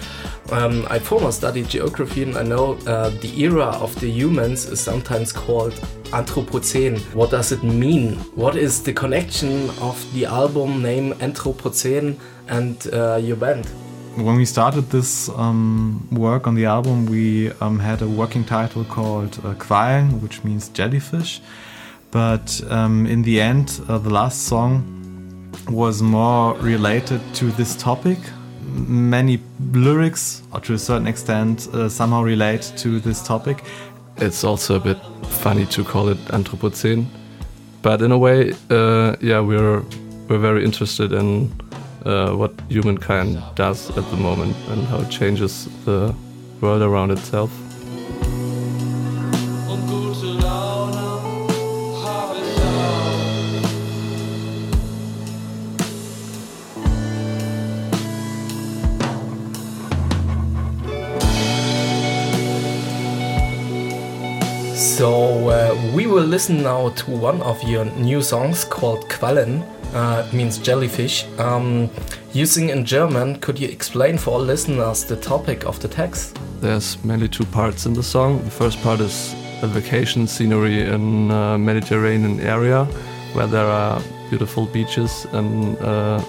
Um, 0.53 0.85
I 0.91 0.99
former 0.99 1.31
studied 1.31 1.69
geography 1.69 2.25
and 2.25 2.37
I 2.37 2.43
know 2.43 2.75
uh, 2.87 3.11
the 3.11 3.41
era 3.41 3.67
of 3.67 3.95
the 4.01 4.11
humans 4.11 4.65
is 4.67 4.81
sometimes 4.81 5.33
called 5.33 5.75
Anthropocene. 6.11 6.99
What 7.15 7.31
does 7.31 7.53
it 7.53 7.63
mean? 7.63 8.17
What 8.35 8.57
is 8.57 8.83
the 8.83 8.93
connection 8.93 9.71
of 9.81 9.97
the 10.13 10.25
album 10.25 10.83
name 10.83 11.13
Anthropocene 11.15 12.19
and 12.49 12.77
uh, 12.93 13.21
your 13.23 13.37
band? 13.37 13.67
When 14.17 14.35
we 14.35 14.45
started 14.45 14.91
this 14.91 15.29
um, 15.29 16.09
work 16.11 16.49
on 16.49 16.57
the 16.57 16.65
album, 16.65 17.07
we 17.07 17.53
um, 17.61 17.79
had 17.79 18.03
a 18.03 18.09
working 18.09 18.45
title 18.45 18.85
called 18.85 19.39
uh, 19.45 19.55
Quallen, 19.55 20.21
which 20.21 20.43
means 20.43 20.69
jellyfish. 20.71 21.41
But 22.11 22.61
um, 22.69 23.07
in 23.07 23.23
the 23.23 23.41
end, 23.41 23.81
uh, 23.89 23.99
the 23.99 24.11
last 24.11 24.49
song 24.49 24.83
was 25.69 26.03
more 26.03 26.55
related 26.57 27.21
to 27.35 27.53
this 27.53 27.77
topic. 27.77 28.19
Many 28.73 29.41
lyrics, 29.73 30.43
or 30.53 30.61
to 30.61 30.75
a 30.75 30.79
certain 30.79 31.07
extent, 31.07 31.69
uh, 31.75 31.89
somehow 31.89 32.23
relate 32.23 32.73
to 32.79 33.01
this 33.01 33.23
topic. 33.23 33.65
it's 34.17 34.45
also 34.45 34.77
a 34.77 34.81
bit 34.81 34.99
funny 35.43 35.67
to 35.67 35.83
call 35.83 36.09
it 36.09 36.19
Anthropocene, 36.27 37.07
but 37.83 38.03
in 38.03 38.13
a 38.13 38.19
way, 38.19 38.53
uh, 38.71 39.17
yeah, 39.21 39.41
we're 39.41 39.83
we're 40.29 40.39
very 40.39 40.65
interested 40.65 41.13
in 41.13 41.51
uh, 42.05 42.31
what 42.33 42.53
humankind 42.69 43.43
does 43.55 43.91
at 43.97 44.09
the 44.11 44.17
moment 44.17 44.57
and 44.69 44.87
how 44.87 45.01
it 45.01 45.11
changes 45.11 45.69
the 45.85 46.15
world 46.61 46.83
around 46.83 47.11
itself. 47.11 47.51
So 65.01 65.49
uh, 65.49 65.75
we 65.95 66.07
will 66.07 66.27
listen 66.27 66.63
now 66.63 66.91
to 66.91 67.11
one 67.11 67.41
of 67.41 67.63
your 67.63 67.87
new 67.87 68.21
songs 68.21 68.65
called 68.65 69.09
Quallen. 69.09 69.63
Uh, 69.95 70.27
it 70.27 70.35
means 70.35 70.59
jellyfish. 70.59 71.25
Um, 71.39 71.89
using 72.35 72.69
in 72.69 72.85
German, 72.85 73.41
could 73.41 73.59
you 73.59 73.67
explain 73.67 74.19
for 74.19 74.33
all 74.33 74.41
listeners 74.41 75.05
the 75.05 75.17
topic 75.17 75.65
of 75.65 75.81
the 75.81 75.89
text? 75.89 76.39
There's 76.61 77.03
mainly 77.03 77.29
two 77.29 77.47
parts 77.47 77.87
in 77.87 77.95
the 77.95 78.03
song. 78.03 78.45
The 78.45 78.51
first 78.51 78.83
part 78.83 79.01
is 79.01 79.35
a 79.63 79.69
vacation 79.69 80.27
scenery 80.27 80.83
in 80.83 81.31
a 81.31 81.57
Mediterranean 81.57 82.39
area 82.41 82.85
where 83.33 83.47
there 83.47 83.69
are 83.69 84.03
beautiful 84.29 84.67
beaches 84.67 85.27
and 85.33 85.79
uh, 85.79 86.23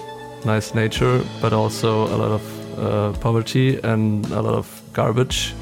nice 0.46 0.74
nature, 0.74 1.22
but 1.42 1.52
also 1.52 2.06
a 2.06 2.16
lot 2.16 2.30
of 2.40 2.78
uh, 2.78 3.12
poverty 3.18 3.78
and 3.82 4.24
a 4.30 4.40
lot 4.40 4.54
of 4.54 4.82
garbage 4.94 5.52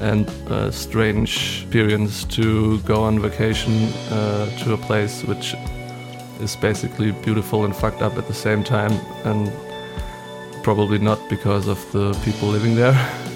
and 0.00 0.28
a 0.50 0.72
strange 0.72 1.62
experience 1.62 2.24
to 2.24 2.78
go 2.80 3.02
on 3.02 3.20
vacation 3.20 3.72
uh, 4.10 4.58
to 4.58 4.72
a 4.72 4.76
place 4.76 5.22
which 5.24 5.54
is 6.40 6.56
basically 6.56 7.12
beautiful 7.12 7.64
and 7.64 7.76
fucked 7.76 8.02
up 8.02 8.16
at 8.16 8.26
the 8.26 8.34
same 8.34 8.64
time 8.64 8.92
and 9.24 9.52
probably 10.62 10.98
not 10.98 11.18
because 11.28 11.68
of 11.68 11.78
the 11.92 12.12
people 12.24 12.48
living 12.48 12.74
there. 12.74 12.94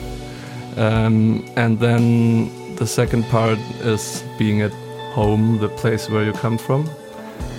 Um, 0.77 1.49
and 1.55 1.79
then 1.79 2.75
the 2.75 2.87
second 2.87 3.23
part 3.27 3.59
is 3.83 4.25
being 4.39 4.63
at 4.63 4.73
home, 5.13 5.59
the 5.59 5.69
place 5.69 6.11
where 6.11 6.25
you 6.25 6.33
come 6.33 6.59
from, 6.59 6.85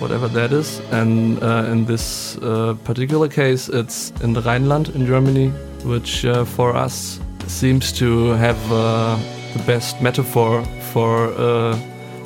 whatever 0.00 0.28
that 0.28 0.52
is. 0.52 0.80
And 0.90 1.42
uh, 1.42 1.64
in 1.70 1.86
this 1.86 2.36
uh, 2.38 2.74
particular 2.84 3.28
case, 3.28 3.70
it's 3.70 4.10
in 4.20 4.34
the 4.34 4.42
Rhineland 4.42 4.90
in 4.90 5.06
Germany, 5.06 5.48
which 5.82 6.26
uh, 6.26 6.44
for 6.44 6.76
us 6.76 7.18
seems 7.46 7.92
to 7.92 8.30
have 8.30 8.72
uh, 8.72 9.16
the 9.56 9.62
best 9.64 10.00
metaphor 10.02 10.64
for 10.92 11.32
a 11.38 11.78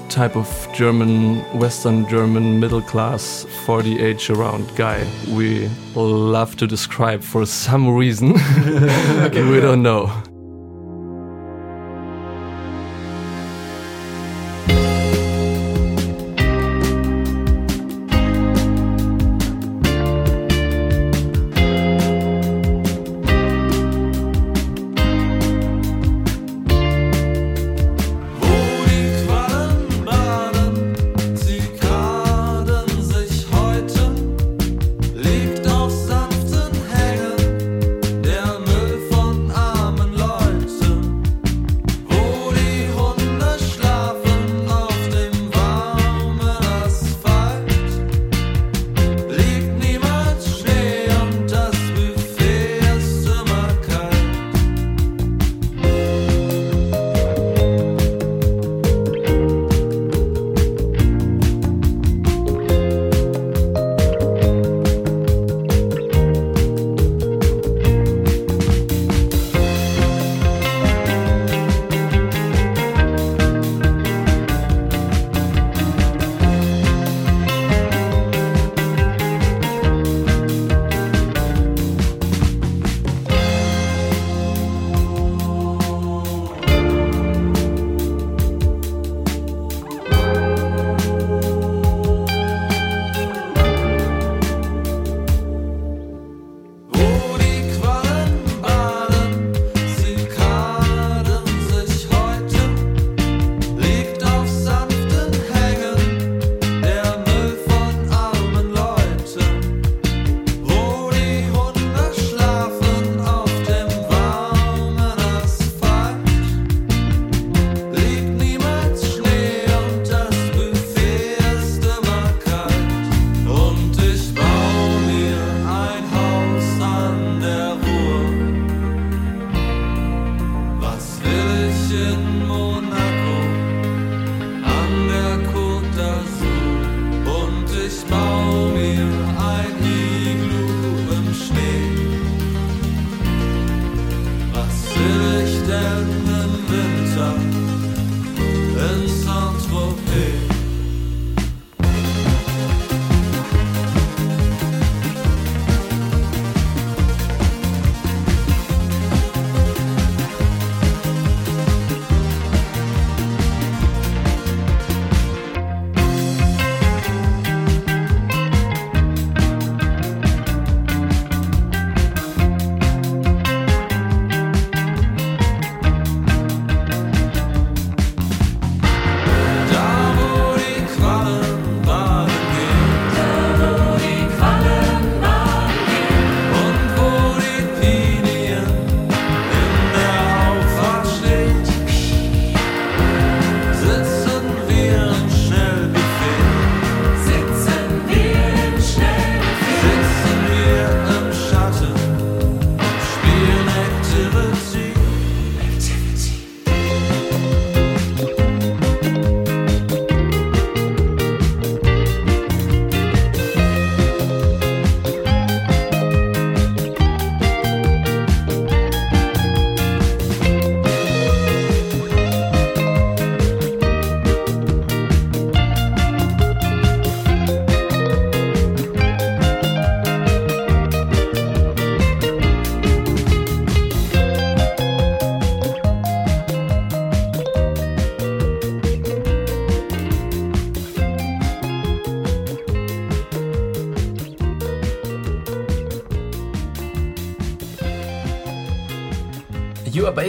type 0.09 0.37
of 0.37 0.49
German, 0.75 1.41
Western 1.59 2.09
German 2.09 2.59
middle 2.59 2.83
class, 2.83 3.47
40 3.65 4.01
age 4.01 4.29
around 4.31 4.75
guy 4.77 5.07
we 5.29 5.71
love 5.95 6.57
to 6.57 6.67
describe 6.67 7.23
for 7.23 7.47
some 7.47 7.89
reason. 7.89 8.33
we 9.33 9.61
don't 9.61 9.83
know. 9.83 10.11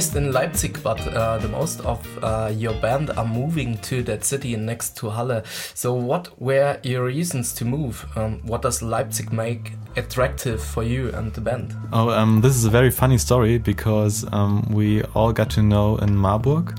Based 0.01 0.15
in 0.15 0.31
Leipzig, 0.31 0.81
but 0.81 0.99
uh, 1.09 1.37
the 1.37 1.47
most 1.47 1.79
of 1.81 1.99
uh, 2.23 2.51
your 2.55 2.73
band 2.81 3.11
are 3.11 3.25
moving 3.25 3.77
to 3.83 4.01
that 4.01 4.23
city 4.25 4.55
next 4.55 4.97
to 4.97 5.11
Halle. 5.11 5.43
So, 5.75 5.93
what 5.93 6.41
were 6.41 6.79
your 6.81 7.05
reasons 7.05 7.53
to 7.53 7.65
move? 7.65 8.03
Um, 8.15 8.39
what 8.43 8.63
does 8.63 8.81
Leipzig 8.81 9.31
make 9.31 9.73
attractive 9.95 10.59
for 10.59 10.81
you 10.81 11.09
and 11.09 11.31
the 11.35 11.41
band? 11.41 11.75
Oh, 11.93 12.09
um, 12.09 12.41
this 12.41 12.55
is 12.55 12.65
a 12.65 12.69
very 12.71 12.89
funny 12.89 13.19
story 13.19 13.59
because 13.59 14.25
um, 14.33 14.65
we 14.71 15.03
all 15.13 15.31
got 15.31 15.51
to 15.51 15.61
know 15.61 15.97
in 15.97 16.15
Marburg, 16.15 16.75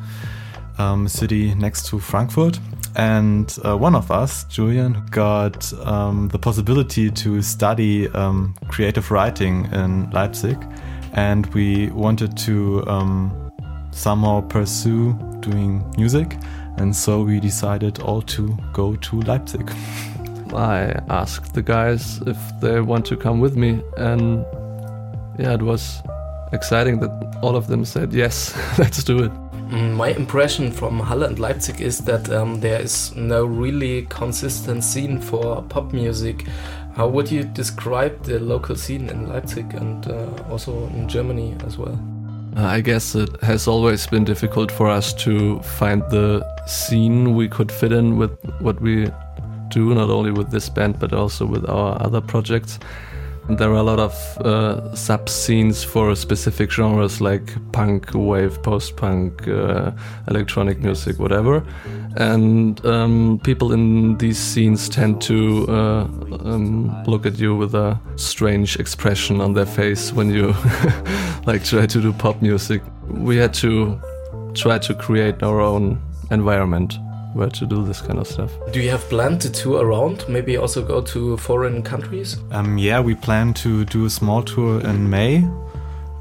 um, 0.78 1.06
city 1.06 1.54
next 1.54 1.86
to 1.90 2.00
Frankfurt. 2.00 2.58
And 2.96 3.56
uh, 3.64 3.78
one 3.78 3.94
of 3.94 4.10
us, 4.10 4.42
Julian, 4.46 5.06
got 5.12 5.72
um, 5.86 6.26
the 6.32 6.40
possibility 6.40 7.08
to 7.08 7.40
study 7.40 8.08
um, 8.08 8.56
creative 8.66 9.12
writing 9.12 9.68
in 9.72 10.10
Leipzig. 10.10 10.58
And 11.12 11.46
we 11.54 11.90
wanted 11.90 12.36
to 12.38 12.84
um, 12.86 13.52
somehow 13.90 14.40
pursue 14.42 15.12
doing 15.40 15.84
music. 15.96 16.36
And 16.78 16.94
so 16.94 17.22
we 17.22 17.38
decided 17.40 18.00
all 18.00 18.22
to 18.22 18.56
go 18.72 18.96
to 18.96 19.20
Leipzig. 19.20 19.70
I 20.54 21.00
asked 21.08 21.54
the 21.54 21.62
guys 21.62 22.20
if 22.26 22.38
they 22.60 22.80
want 22.80 23.06
to 23.06 23.16
come 23.16 23.40
with 23.40 23.56
me, 23.56 23.82
and 23.96 24.44
yeah, 25.38 25.54
it 25.54 25.62
was 25.62 26.02
exciting 26.52 27.00
that 27.00 27.38
all 27.42 27.56
of 27.56 27.66
them 27.66 27.84
said 27.84 28.12
yes, 28.12 28.54
let's 28.78 29.02
do 29.02 29.24
it. 29.24 29.32
Mm, 29.70 29.94
My 29.94 30.08
impression 30.08 30.70
from 30.70 31.00
Halle 31.00 31.22
and 31.24 31.38
Leipzig 31.38 31.80
is 31.80 32.00
that 32.00 32.28
um, 32.30 32.60
there 32.60 32.80
is 32.80 33.14
no 33.16 33.46
really 33.46 34.02
consistent 34.10 34.84
scene 34.84 35.18
for 35.18 35.62
pop 35.62 35.94
music. 35.94 36.44
How 36.94 37.08
would 37.08 37.30
you 37.30 37.44
describe 37.44 38.22
the 38.24 38.38
local 38.38 38.76
scene 38.76 39.08
in 39.08 39.28
Leipzig 39.28 39.72
and 39.74 40.06
uh, 40.08 40.26
also 40.50 40.86
in 40.88 41.08
Germany 41.08 41.56
as 41.64 41.78
well? 41.78 41.98
Uh, 42.54 42.66
I 42.66 42.82
guess 42.82 43.14
it 43.14 43.40
has 43.40 43.66
always 43.66 44.06
been 44.06 44.24
difficult 44.24 44.70
for 44.70 44.88
us 44.90 45.14
to 45.24 45.58
find 45.60 46.02
the 46.10 46.44
scene 46.66 47.34
we 47.34 47.48
could 47.48 47.72
fit 47.72 47.92
in 47.92 48.18
with 48.18 48.32
what 48.60 48.78
we 48.82 49.10
do, 49.68 49.94
not 49.94 50.10
only 50.10 50.32
with 50.32 50.50
this 50.50 50.68
band 50.68 50.98
but 50.98 51.14
also 51.14 51.46
with 51.46 51.66
our 51.66 52.00
other 52.02 52.20
projects. 52.20 52.78
There 53.48 53.70
are 53.70 53.76
a 53.76 53.82
lot 53.82 53.98
of 53.98 54.12
uh, 54.38 54.94
sub 54.94 55.28
scenes 55.28 55.82
for 55.82 56.14
specific 56.14 56.70
genres 56.70 57.20
like 57.20 57.52
punk, 57.72 58.10
wave, 58.14 58.62
post 58.62 58.96
punk, 58.96 59.48
uh, 59.48 59.90
electronic 60.28 60.78
music, 60.78 61.18
whatever. 61.18 61.64
And 62.16 62.84
um, 62.86 63.40
people 63.42 63.72
in 63.72 64.16
these 64.18 64.38
scenes 64.38 64.88
tend 64.88 65.20
to 65.22 65.66
uh, 65.68 66.04
um, 66.44 67.02
look 67.04 67.26
at 67.26 67.38
you 67.38 67.56
with 67.56 67.74
a 67.74 67.98
strange 68.16 68.78
expression 68.78 69.40
on 69.40 69.54
their 69.54 69.66
face 69.66 70.12
when 70.12 70.30
you 70.30 70.48
like 71.46 71.64
try 71.64 71.86
to 71.86 72.00
do 72.00 72.12
pop 72.12 72.40
music. 72.42 72.80
We 73.08 73.36
had 73.38 73.54
to 73.54 74.00
try 74.54 74.78
to 74.78 74.94
create 74.94 75.42
our 75.42 75.60
own 75.60 76.00
environment 76.30 76.94
where 77.34 77.50
to 77.50 77.66
do 77.66 77.84
this 77.84 78.00
kind 78.00 78.18
of 78.18 78.26
stuff. 78.26 78.50
Do 78.72 78.80
you 78.80 78.90
have 78.90 79.02
planned 79.08 79.40
to 79.42 79.50
tour 79.50 79.84
around? 79.84 80.24
Maybe 80.28 80.56
also 80.56 80.82
go 80.84 81.00
to 81.02 81.36
foreign 81.36 81.82
countries? 81.82 82.36
Um, 82.50 82.78
yeah, 82.78 83.00
we 83.00 83.14
plan 83.14 83.54
to 83.54 83.84
do 83.84 84.06
a 84.06 84.10
small 84.10 84.42
tour 84.42 84.80
in 84.80 85.08
May 85.08 85.44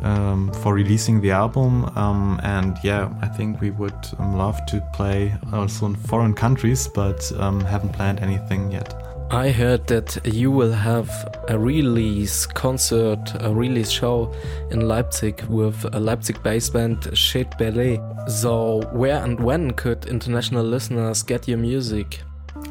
um, 0.02 0.52
for 0.62 0.74
releasing 0.74 1.22
the 1.22 1.32
album. 1.32 1.86
Um, 1.98 2.40
and 2.44 2.78
yeah, 2.84 3.10
I 3.22 3.28
think 3.28 3.62
we 3.62 3.72
would 3.72 3.94
um, 4.20 4.38
love 4.38 4.66
to 4.68 4.82
play 4.94 5.34
also 5.54 5.86
in 5.88 5.96
foreign 5.96 6.34
countries, 6.34 6.88
but 6.88 7.32
um, 7.38 7.62
haven't 7.62 7.94
planned 7.94 8.20
anything 8.20 8.72
yet. 8.72 9.01
I 9.32 9.50
heard 9.50 9.88
that 9.88 10.20
you 10.26 10.52
will 10.52 10.74
have 10.74 11.10
a 11.48 11.58
release 11.58 12.46
concert, 12.46 13.32
a 13.40 13.50
release 13.54 13.90
show 13.90 14.30
in 14.72 14.90
Leipzig 14.90 15.42
with 15.44 15.86
a 15.94 16.02
Leipzig 16.02 16.44
based 16.44 16.74
band 16.74 17.18
Shade 17.18 17.48
Ballet. 17.58 18.02
So, 18.28 18.82
where 18.92 19.24
and 19.24 19.40
when 19.40 19.72
could 19.72 20.06
international 20.08 20.66
listeners 20.66 21.24
get 21.24 21.48
your 21.48 21.60
music? 21.60 22.20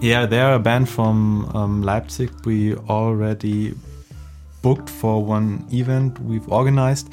Yeah, 0.03 0.27
they're 0.27 0.53
a 0.53 0.59
band 0.59 0.91
from 0.91 1.51
um, 1.57 1.83
Leipzig. 1.83 2.31
We 2.45 2.75
already 2.75 3.75
booked 4.61 4.91
for 4.91 5.25
one 5.25 5.65
event 5.73 6.21
we've 6.21 6.47
organized, 6.53 7.09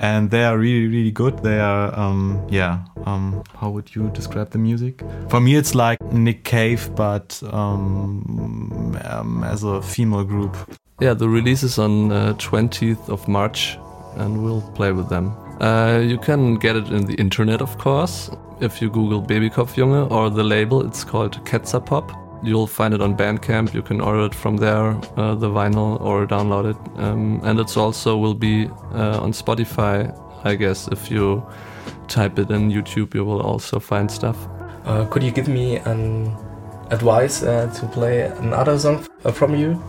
and 0.00 0.30
they 0.30 0.44
are 0.44 0.58
really, 0.58 0.86
really 0.86 1.10
good. 1.10 1.38
They 1.42 1.58
are, 1.58 1.96
um, 1.98 2.46
yeah, 2.50 2.80
um, 3.06 3.42
how 3.56 3.70
would 3.70 3.94
you 3.94 4.10
describe 4.10 4.50
the 4.50 4.58
music? 4.58 5.02
For 5.28 5.40
me, 5.40 5.56
it's 5.56 5.74
like 5.74 6.00
Nick 6.12 6.44
Cave, 6.44 6.94
but 6.94 7.42
um, 7.52 8.98
um, 9.04 9.44
as 9.44 9.62
a 9.62 9.80
female 9.82 10.24
group. 10.24 10.56
Yeah, 11.00 11.14
the 11.14 11.28
release 11.28 11.62
is 11.62 11.78
on 11.78 12.12
uh, 12.12 12.34
20th 12.34 13.08
of 13.08 13.26
March, 13.28 13.78
and 14.16 14.42
we'll 14.42 14.62
play 14.74 14.92
with 14.92 15.08
them. 15.08 15.36
Uh, 15.60 15.98
you 15.98 16.18
can 16.18 16.56
get 16.56 16.76
it 16.76 16.88
in 16.88 17.06
the 17.06 17.14
internet, 17.14 17.60
of 17.60 17.78
course. 17.78 18.30
If 18.60 18.80
you 18.80 18.90
Google 18.90 19.22
Babykopfjunge 19.22 20.10
or 20.10 20.30
the 20.30 20.44
label, 20.44 20.86
it's 20.86 21.04
called 21.04 21.44
Ketzer 21.44 21.84
Pop. 21.84 22.25
You'll 22.46 22.68
find 22.68 22.94
it 22.94 23.02
on 23.02 23.16
Bandcamp. 23.16 23.74
You 23.74 23.82
can 23.82 24.00
order 24.00 24.26
it 24.26 24.34
from 24.34 24.56
there, 24.56 24.90
uh, 25.16 25.34
the 25.34 25.48
vinyl, 25.48 26.00
or 26.00 26.26
download 26.26 26.70
it. 26.70 27.00
Um, 27.00 27.40
and 27.42 27.58
it's 27.58 27.76
also 27.76 28.16
will 28.16 28.34
be 28.34 28.68
uh, 28.94 29.20
on 29.20 29.32
Spotify, 29.32 30.16
I 30.44 30.54
guess. 30.54 30.88
If 30.88 31.10
you 31.10 31.44
type 32.06 32.38
it 32.38 32.50
in 32.50 32.70
YouTube, 32.70 33.14
you 33.14 33.24
will 33.24 33.40
also 33.40 33.80
find 33.80 34.08
stuff. 34.08 34.36
Uh, 34.84 35.04
could 35.06 35.24
you 35.24 35.32
give 35.32 35.48
me 35.48 35.78
an 35.78 36.36
advice 36.90 37.42
uh, 37.42 37.66
to 37.74 37.86
play 37.88 38.22
another 38.22 38.78
song 38.78 39.04
from 39.32 39.56
you? 39.56 39.82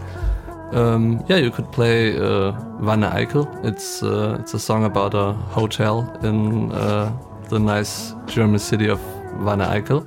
Um, 0.72 1.24
yeah, 1.30 1.38
you 1.38 1.52
could 1.52 1.72
play 1.72 2.18
uh, 2.18 2.52
Wanne 2.82 3.04
Eickel. 3.04 3.46
It's 3.64 4.04
uh, 4.04 4.38
it's 4.40 4.54
a 4.54 4.60
song 4.60 4.84
about 4.84 5.14
a 5.14 5.32
hotel 5.32 6.12
in 6.24 6.72
uh, 6.72 7.14
the 7.50 7.60
nice 7.60 8.14
German 8.26 8.60
city 8.60 8.90
of 8.90 9.00
Wanne 9.40 9.62
Eickel, 9.62 10.06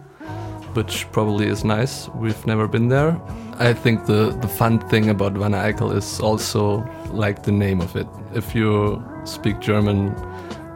which 0.74 1.10
probably 1.12 1.46
is 1.46 1.64
nice. 1.64 2.08
We've 2.10 2.46
never 2.46 2.68
been 2.68 2.88
there. 2.88 3.20
I 3.58 3.72
think 3.72 4.06
the 4.06 4.36
the 4.40 4.48
fun 4.48 4.78
thing 4.88 5.10
about 5.10 5.36
Wanne 5.36 5.52
Eickel 5.52 5.94
is 5.94 6.20
also 6.20 6.84
like 7.12 7.42
the 7.42 7.52
name 7.52 7.80
of 7.80 7.96
it. 7.96 8.06
If 8.34 8.54
you 8.54 9.02
speak 9.24 9.60
German, 9.60 10.14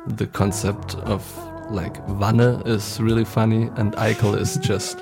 the 0.06 0.26
concept 0.26 0.96
of 0.96 1.22
like 1.70 1.96
Wanne 2.08 2.62
is 2.66 3.00
really 3.00 3.24
funny, 3.24 3.70
and 3.76 3.94
Eickel 3.94 4.38
is 4.38 4.56
just 4.70 4.98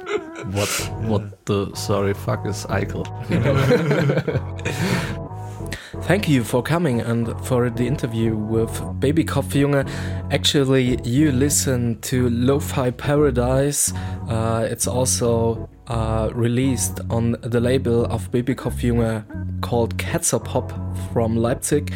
what 0.52 0.68
what 1.08 1.46
the 1.46 1.74
sorry 1.74 2.14
fuck 2.14 2.46
is 2.46 2.66
Eickel. 2.66 3.06
You 3.30 3.40
know? 3.40 5.18
Thank 6.02 6.28
you 6.28 6.42
for 6.42 6.62
coming 6.64 7.00
and 7.00 7.28
for 7.46 7.70
the 7.70 7.86
interview 7.86 8.36
with 8.36 9.00
Baby 9.00 9.24
Kopfjunge. 9.24 9.88
Actually, 10.32 11.00
you 11.04 11.30
listen 11.30 12.00
to 12.02 12.28
Lo-Fi 12.28 12.90
Paradise. 12.90 13.92
Uh, 14.28 14.66
it's 14.68 14.88
also 14.88 15.70
uh, 15.86 16.28
released 16.34 17.00
on 17.08 17.36
the 17.42 17.60
label 17.60 18.04
of 18.06 18.30
Baby 18.32 18.54
Kopfjunge 18.54 19.24
called 19.62 19.96
Ketzer 19.96 20.42
Pop 20.44 20.72
from 21.12 21.36
Leipzig. 21.36 21.94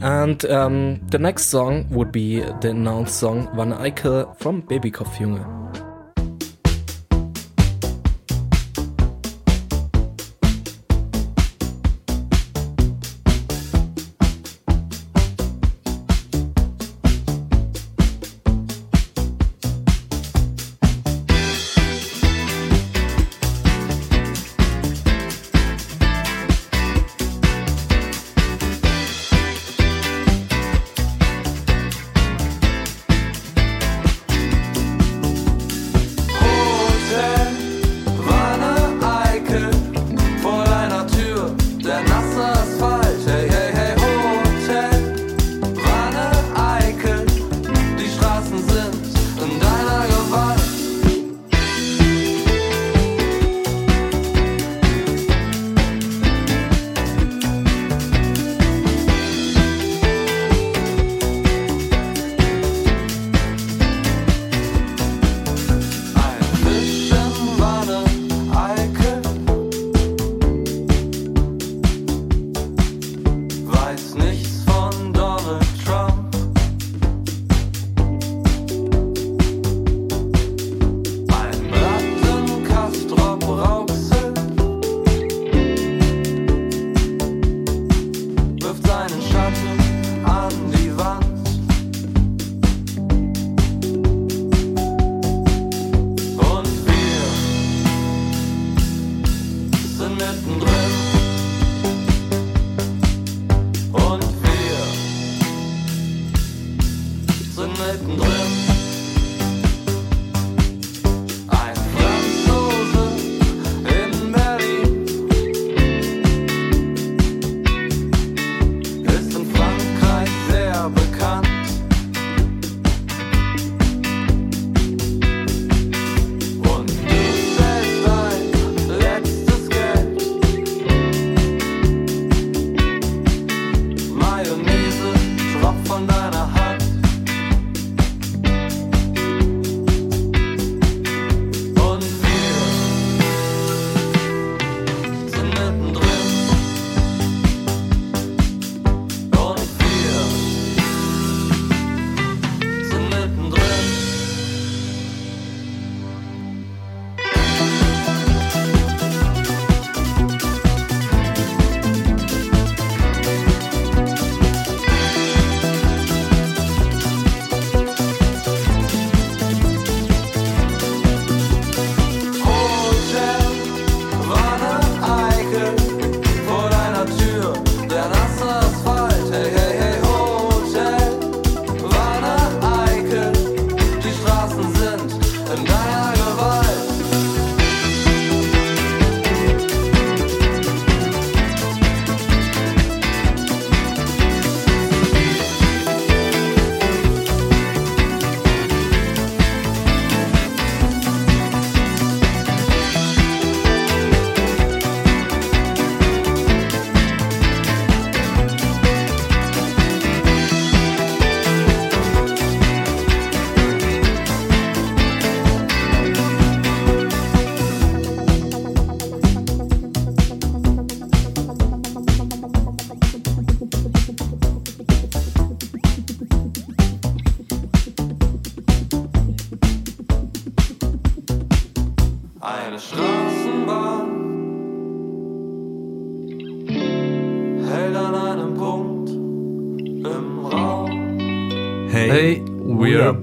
And 0.00 0.44
um, 0.46 1.06
the 1.08 1.18
next 1.18 1.46
song 1.46 1.86
would 1.90 2.10
be 2.10 2.40
the 2.40 2.70
announced 2.70 3.20
song 3.20 3.54
Wanne 3.54 3.74
Eickel 3.74 4.34
from 4.38 4.62
Baby 4.62 4.90
Kopfjunge. 4.90 5.81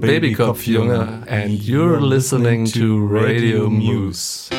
We 0.00 0.08
are 0.08 0.12
Baby 0.12 0.34
Kopf 0.34 0.66
Junge, 0.66 1.24
and 1.28 1.62
you're 1.62 2.00
listening 2.00 2.64
to 2.66 3.06
Radio 3.06 3.68
Muse. 3.68 4.49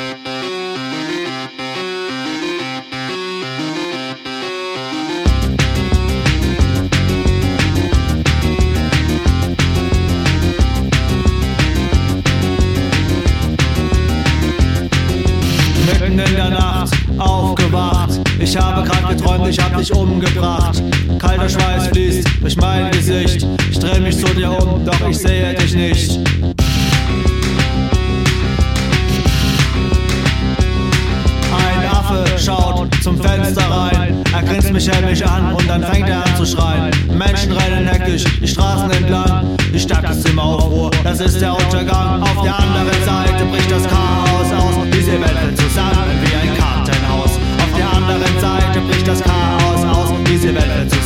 les 50.42 50.48
événements 50.48 51.01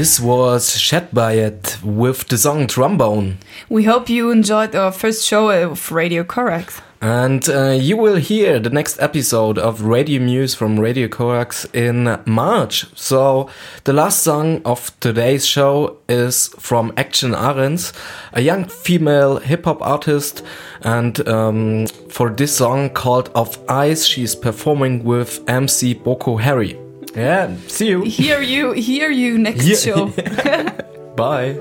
This 0.00 0.18
was 0.18 0.78
Shed 0.78 1.12
by 1.12 1.34
It 1.34 1.76
with 1.84 2.26
the 2.28 2.38
song 2.38 2.66
Trombone. 2.66 3.36
We 3.68 3.84
hope 3.84 4.08
you 4.08 4.30
enjoyed 4.30 4.74
our 4.74 4.92
first 4.92 5.26
show 5.26 5.50
of 5.50 5.92
Radio 5.92 6.24
Corax. 6.24 6.80
And 7.02 7.46
uh, 7.50 7.72
you 7.72 7.98
will 7.98 8.16
hear 8.16 8.58
the 8.58 8.70
next 8.70 8.98
episode 8.98 9.58
of 9.58 9.82
Radio 9.82 10.22
Muse 10.22 10.54
from 10.54 10.80
Radio 10.80 11.06
Corax 11.06 11.66
in 11.74 12.18
March. 12.24 12.86
So, 12.98 13.50
the 13.84 13.92
last 13.92 14.22
song 14.22 14.62
of 14.64 14.98
today's 15.00 15.44
show 15.44 15.98
is 16.08 16.48
from 16.58 16.94
Action 16.96 17.32
Arens, 17.32 17.92
a 18.32 18.40
young 18.40 18.64
female 18.64 19.36
hip 19.36 19.66
hop 19.66 19.82
artist. 19.82 20.42
And 20.80 21.28
um, 21.28 21.86
for 22.08 22.30
this 22.30 22.56
song 22.56 22.88
called 22.88 23.28
Of 23.34 23.58
Ice, 23.68 24.06
she's 24.06 24.34
performing 24.34 25.04
with 25.04 25.46
MC 25.46 25.92
Boko 25.92 26.38
Harry. 26.38 26.79
Yeah, 27.16 27.48
see 27.66 27.88
you. 27.88 28.02
Hear 28.04 28.40
you, 28.40 28.72
hear 28.72 29.10
you 29.10 29.38
next 29.38 29.64
Yeah. 29.66 29.76
show. 29.76 30.06
Bye. 31.16 31.56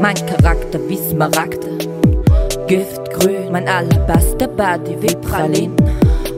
Mein 0.00 0.14
Charakter 0.26 0.78
wie 0.88 0.96
Smaragde, 0.96 1.78
Giftgrün, 2.66 3.50
mein 3.52 3.68
allerbester 3.68 4.48
Body 4.48 4.96
wie 5.00 5.14
Pralinen. 5.16 5.76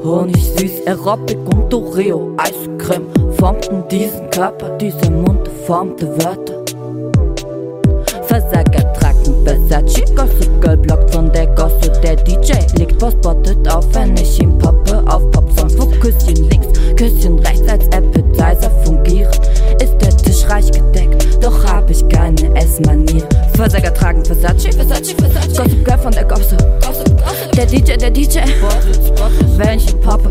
Honig 0.02 0.36
süß, 0.56 0.86
Aerobic 0.86 1.38
und 1.54 1.72
Oreo, 1.72 2.34
Eiscreme 2.36 3.06
formten 3.38 3.84
diesen 3.88 4.28
Körper, 4.30 4.76
dieser 4.78 5.10
Mund 5.10 5.48
formte 5.66 6.08
Wörter. 6.18 6.60
Versager 8.26 8.81
Versace, 9.44 10.04
Gossip 10.14 10.60
Girl 10.60 10.76
blockt 10.76 11.12
von 11.14 11.30
der 11.32 11.46
Gosse, 11.48 11.90
der 12.02 12.16
DJ 12.16 12.52
legt 12.76 13.00
was 13.02 13.14
bottet 13.16 13.68
auf, 13.68 13.84
wenn 13.94 14.16
ich 14.16 14.40
ihn 14.40 14.56
poppe. 14.58 15.02
Auf 15.06 15.30
Popsongs, 15.30 15.76
wo 15.78 15.86
Küsschen 15.86 16.48
links, 16.48 16.78
Küsschen 16.96 17.38
rechts 17.40 17.68
als 17.68 17.86
Appetizer 17.86 18.70
fungieren. 18.84 19.32
Ist 19.82 19.96
der 20.00 20.16
Tisch 20.16 20.48
reich 20.48 20.70
gedeckt, 20.70 21.42
doch 21.42 21.64
hab 21.64 21.90
ich 21.90 22.06
keine 22.08 22.54
Essmanier. 22.56 23.26
Versager 23.54 23.92
tragen 23.92 24.24
Versace, 24.24 24.72
Versace, 24.72 25.14
Versace, 25.16 25.56
Gossip 25.56 25.84
Girl 25.84 25.98
von 25.98 26.12
der 26.12 26.24
Gosse, 26.24 26.56
der 27.56 27.66
DJ, 27.66 27.96
der 27.96 28.10
DJ, 28.10 28.40
wenn 29.56 29.78
ich 29.78 29.90
ihn 29.90 30.00
poppe, 30.00 30.30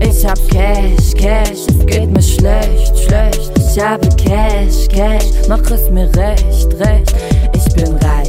ich 0.00 0.26
hab 0.26 0.38
Cash, 0.48 1.14
Cash, 1.16 1.66
es 1.68 1.86
geht 1.86 2.10
mir 2.10 2.22
schlecht, 2.22 2.98
schlecht. 2.98 3.52
Ich 3.56 3.82
habe 3.82 4.06
Cash, 4.16 4.88
Cash, 4.88 5.48
mach 5.48 5.70
es 5.70 5.88
mir 5.90 6.08
recht, 6.16 6.74
recht. 6.80 7.14
Ich 7.54 7.74
bin 7.74 7.94
reich, 7.96 8.21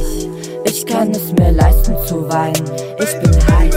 ich 0.74 0.84
kann 0.86 1.10
es 1.12 1.32
mir 1.32 1.52
leisten 1.52 1.94
zu 2.04 2.28
weinen. 2.28 2.64
Ich 2.98 3.20
bin 3.20 3.32
heiß, 3.32 3.76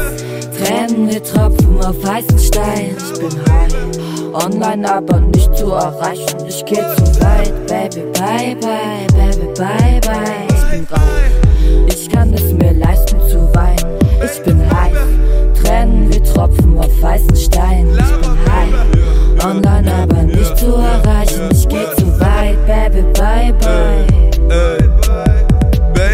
Tränen, 0.58 1.10
die 1.10 1.20
tropfen 1.20 1.80
auf 1.86 1.96
heißen 2.04 2.40
Stein. 2.40 2.96
Ich 2.98 3.20
bin 3.20 3.40
high, 3.46 4.34
online 4.34 4.92
aber 4.92 5.20
nicht 5.20 5.56
zu 5.56 5.74
erreichen. 5.74 6.46
Ich 6.48 6.66
geh 6.66 6.76
zu 6.76 7.22
weit, 7.22 7.54
Baby, 7.68 8.02
bye, 8.14 8.56
bye, 8.60 9.06
Baby, 9.14 9.48
bye, 9.56 10.02
bye. 10.02 10.48
Ich 10.50 10.72
bin 10.72 10.88
reich, 10.90 11.88
ich 11.88 12.10
kann 12.10 12.34
es 12.34 12.52
mir 12.54 12.74
leisten 12.74 13.20
zu 13.30 13.48
weinen. 13.54 14.00
Ich 14.26 14.44
bin 14.44 14.60
heiß, 14.60 14.98
Tränen 15.62 16.12
wie 16.12 16.20
Tropfen 16.22 16.80
auf 16.80 17.02
weißen 17.02 17.36
Stein. 17.36 17.90
Ich 17.92 18.28
bin 18.28 18.38
high, 18.50 19.46
online 19.46 19.94
aber 19.94 20.24
nicht 20.24 20.58
zu 20.58 20.74
erreichen. 20.74 21.50
Ich 21.52 21.68
geh 21.68 21.86
zu 21.96 22.20
weit, 22.20 22.58
Baby, 22.66 23.04
bye, 23.14 23.54
bye. 23.54 24.97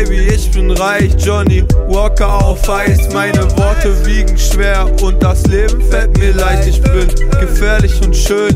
Baby, 0.03 0.27
ich 0.33 0.51
bin 0.51 0.69
reich, 0.71 1.13
Johnny 1.17 1.63
Walker 1.87 2.43
auf 2.43 2.69
Eis. 2.69 3.13
Meine 3.13 3.41
Worte 3.57 4.05
wiegen 4.05 4.37
schwer 4.37 4.85
und 5.01 5.23
das 5.23 5.45
Leben 5.47 5.81
fällt 5.81 6.17
mir 6.17 6.33
leicht. 6.33 6.67
Ich 6.67 6.81
bin 6.81 7.07
gefährlich 7.39 8.01
und 8.03 8.13
schön, 8.13 8.53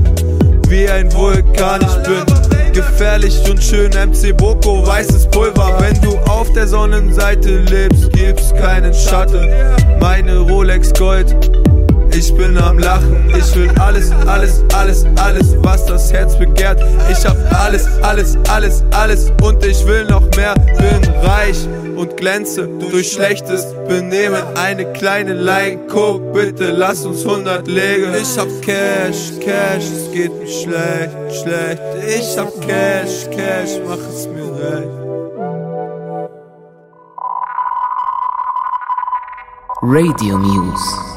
wie 0.68 0.90
ein 0.90 1.12
Vulkan. 1.14 1.82
Ich 1.82 2.04
bin 2.04 2.74
gefährlich 2.74 3.40
und 3.50 3.64
schön, 3.64 3.92
MC 3.92 4.36
Boko, 4.36 4.86
weißes 4.86 5.28
Pulver. 5.28 5.78
Wenn 5.80 6.02
du 6.02 6.18
auf 6.30 6.52
der 6.52 6.68
Sonnenseite 6.68 7.60
lebst, 7.60 8.12
gibt's 8.12 8.54
keinen 8.56 8.94
Schatten. 8.94 9.48
Meine 10.02 10.40
Rolex 10.40 10.92
Gold. 10.94 11.34
Ich 12.18 12.34
bin 12.34 12.58
am 12.58 12.80
Lachen, 12.80 13.30
ich 13.30 13.56
will 13.56 13.70
alles, 13.80 14.12
alles, 14.26 14.64
alles, 14.74 15.06
alles, 15.18 15.56
was 15.62 15.86
das 15.86 16.12
Herz 16.12 16.36
begehrt. 16.36 16.84
Ich 17.12 17.24
hab 17.24 17.38
alles, 17.54 17.86
alles, 18.02 18.36
alles, 18.50 18.84
alles 18.90 19.32
und 19.44 19.64
ich 19.64 19.86
will 19.86 20.04
noch 20.06 20.28
mehr. 20.36 20.56
Bin 20.56 21.12
reich 21.22 21.68
und 21.96 22.18
glänze 22.18 22.68
durch 22.90 23.12
schlechtes 23.12 23.68
Benehmen. 23.88 24.42
Eine 24.56 24.92
kleine 24.94 25.34
Line 25.34 25.78
bitte 26.34 26.72
lass 26.72 27.06
uns 27.06 27.24
100 27.24 27.68
legen. 27.68 28.12
Ich 28.20 28.36
hab 28.36 28.48
Cash, 28.64 29.34
Cash, 29.40 29.86
es 29.86 30.12
geht 30.12 30.34
mir 30.34 30.48
schlecht, 30.48 31.44
schlecht. 31.44 31.82
Ich 32.08 32.36
hab 32.36 32.50
Cash, 32.62 33.30
Cash, 33.30 33.80
mach 33.88 33.98
es 34.10 34.28
mir 34.28 34.52
recht. 34.58 34.90
Radio 39.84 40.36
Muse. 40.40 41.17